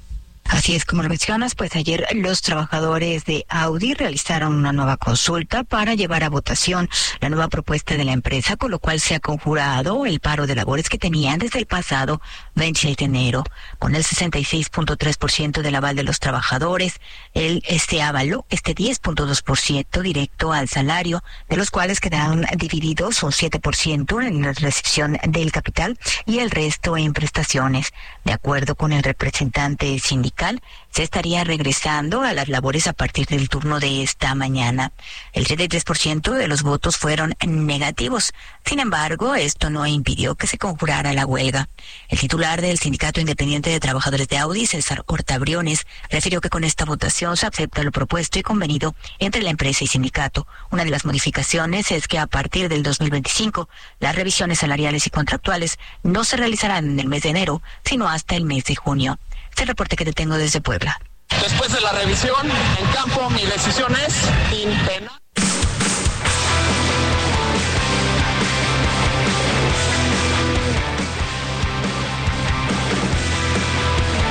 [0.49, 5.65] Así es como lo mencionas, pues ayer los trabajadores de Audi realizaron una nueva consulta
[5.65, 6.89] para llevar a votación
[7.19, 10.55] la nueva propuesta de la empresa, con lo cual se ha conjurado el paro de
[10.55, 12.21] labores que tenían desde el pasado
[12.55, 13.43] 26 de enero,
[13.77, 17.01] con el 66.3% del aval de los trabajadores,
[17.33, 24.25] el este avaló este 10.2% directo al salario, de los cuales quedaron divididos un 7%
[24.25, 27.91] en la recepción del capital y el resto en prestaciones.
[28.23, 30.36] De acuerdo con el representante sindical
[30.91, 34.91] se estaría regresando a las labores a partir del turno de esta mañana.
[35.33, 38.33] El 73% de los votos fueron negativos.
[38.65, 41.69] Sin embargo, esto no impidió que se conjurara la huelga.
[42.07, 46.85] El titular del Sindicato Independiente de Trabajadores de Audi, César Hortabriones, refirió que con esta
[46.85, 50.47] votación se acepta lo propuesto y convenido entre la empresa y sindicato.
[50.71, 53.69] Una de las modificaciones es que a partir del 2025,
[53.99, 58.35] las revisiones salariales y contractuales no se realizarán en el mes de enero, sino hasta
[58.35, 59.19] el mes de junio.
[59.57, 60.99] Este reporte que te tengo desde Puebla.
[61.41, 64.13] Después de la revisión en campo, mi decisión es
[64.55, 65.19] impenal.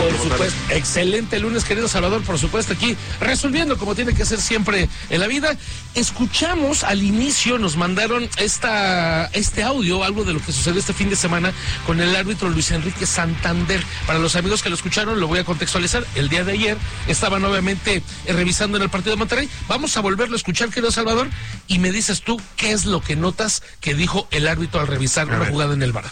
[0.07, 4.89] Por supuesto, Excelente lunes, querido Salvador, por supuesto, aquí resolviendo como tiene que ser siempre
[5.11, 5.57] en la vida.
[5.95, 11.11] Escuchamos al inicio, nos mandaron esta, este audio, algo de lo que sucedió este fin
[11.11, 11.53] de semana
[11.87, 13.83] con el árbitro Luis Enrique Santander.
[14.07, 16.07] Para los amigos que lo escucharon, lo voy a contextualizar.
[16.15, 16.77] El día de ayer
[17.09, 19.49] estaban obviamente eh, revisando en el partido de Monterrey.
[19.67, 21.29] Vamos a volverlo a escuchar, querido Salvador,
[21.67, 25.27] y me dices tú qué es lo que notas que dijo el árbitro al revisar
[25.27, 26.05] una jugada en el bar.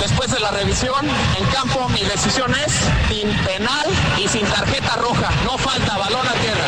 [0.00, 1.06] Después de la revisión
[1.38, 2.72] en campo, mi decisión es
[3.08, 3.86] sin penal
[4.22, 5.30] y sin tarjeta roja.
[5.44, 6.66] No falta balón a tierra.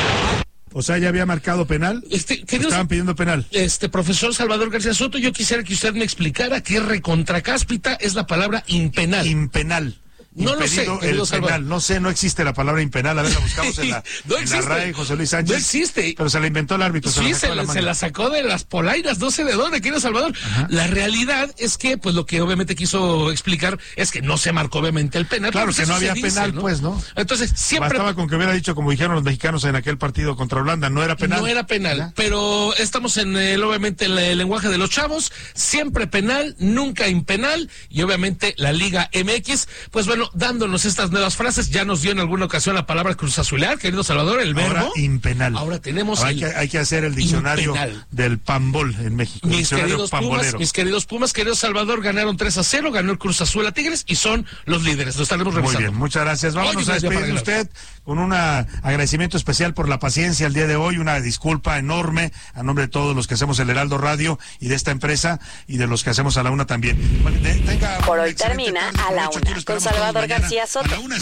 [0.72, 2.04] O sea, ya había marcado penal.
[2.10, 3.46] Este, Estaban pidiendo penal.
[3.52, 8.26] Este profesor Salvador García Soto, yo quisiera que usted me explicara qué recontracáspita es la
[8.26, 9.24] palabra impenal.
[9.26, 10.00] Impenal.
[10.34, 11.68] No lo sé, penal.
[11.68, 13.18] No sé, no existe la palabra impenal.
[13.18, 14.60] A ver, la buscamos en la, No en la.
[14.60, 15.52] RAE, José Luis Sánchez.
[15.52, 16.14] No existe.
[16.16, 17.10] Pero se la inventó el árbitro.
[17.10, 20.32] Sí, se, la se sacó de las polainas, no sé de dónde, querido Salvador.
[20.68, 24.80] La realidad es que, pues lo que obviamente quiso explicar es que no se marcó
[24.80, 25.52] obviamente el penal.
[25.52, 27.00] Claro pues, que no había dice, penal, pues, ¿no?
[27.14, 30.60] Entonces, siempre Bastaba con que hubiera dicho, como dijeron los mexicanos en aquel partido contra
[30.60, 31.40] Holanda, no era penal.
[31.40, 36.06] No era penal, pero estamos en el, obviamente el, el lenguaje de los chavos, siempre
[36.06, 41.84] penal, nunca impenal, y obviamente la Liga MX, pues bueno, dándonos estas nuevas frases, ya
[41.84, 44.78] nos dio en alguna ocasión la palabra cruz azular, querido Salvador, el verbo.
[44.78, 45.56] Ahora impenal.
[45.56, 48.06] Ahora tenemos Ahora hay, el que, hay que hacer el diccionario impenal.
[48.10, 49.46] del pambol en México.
[49.48, 53.40] Mis queridos Pumas, mis queridos Pumas, querido Salvador, ganaron 3 a 0, ganó el Cruz
[53.40, 55.16] Azul a Tigres y son los líderes.
[55.16, 55.88] Lo estaremos Muy revisando.
[55.88, 56.54] bien, muchas gracias.
[56.54, 57.70] Vámonos a despedir de usted
[58.04, 62.62] con un agradecimiento especial por la paciencia el día de hoy, una disculpa enorme a
[62.62, 65.86] nombre de todos los que hacemos el Heraldo Radio y de esta empresa y de
[65.86, 66.98] los que hacemos a la una también.
[67.22, 71.00] Bueno, de- tenga Por hoy termina tarde, a la una con esperamos Salvador García Soto.
[71.00, 71.16] una.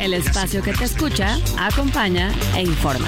[0.00, 3.06] El espacio que te escucha, acompaña e informa.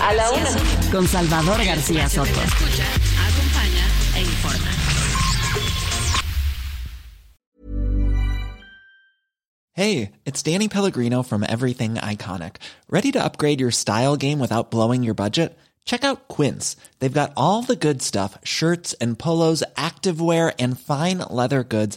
[0.00, 2.30] A la una con Salvador García Soto.
[2.30, 3.84] acompaña
[4.14, 4.70] e informa.
[9.72, 12.58] Hey, it's Danny Pellegrino from Everything Iconic.
[12.88, 15.58] Ready to upgrade your style game without blowing your budget?
[15.84, 16.76] Check out Quince.
[16.98, 21.96] They've got all the good stuff shirts and polos, activewear, and fine leather goods,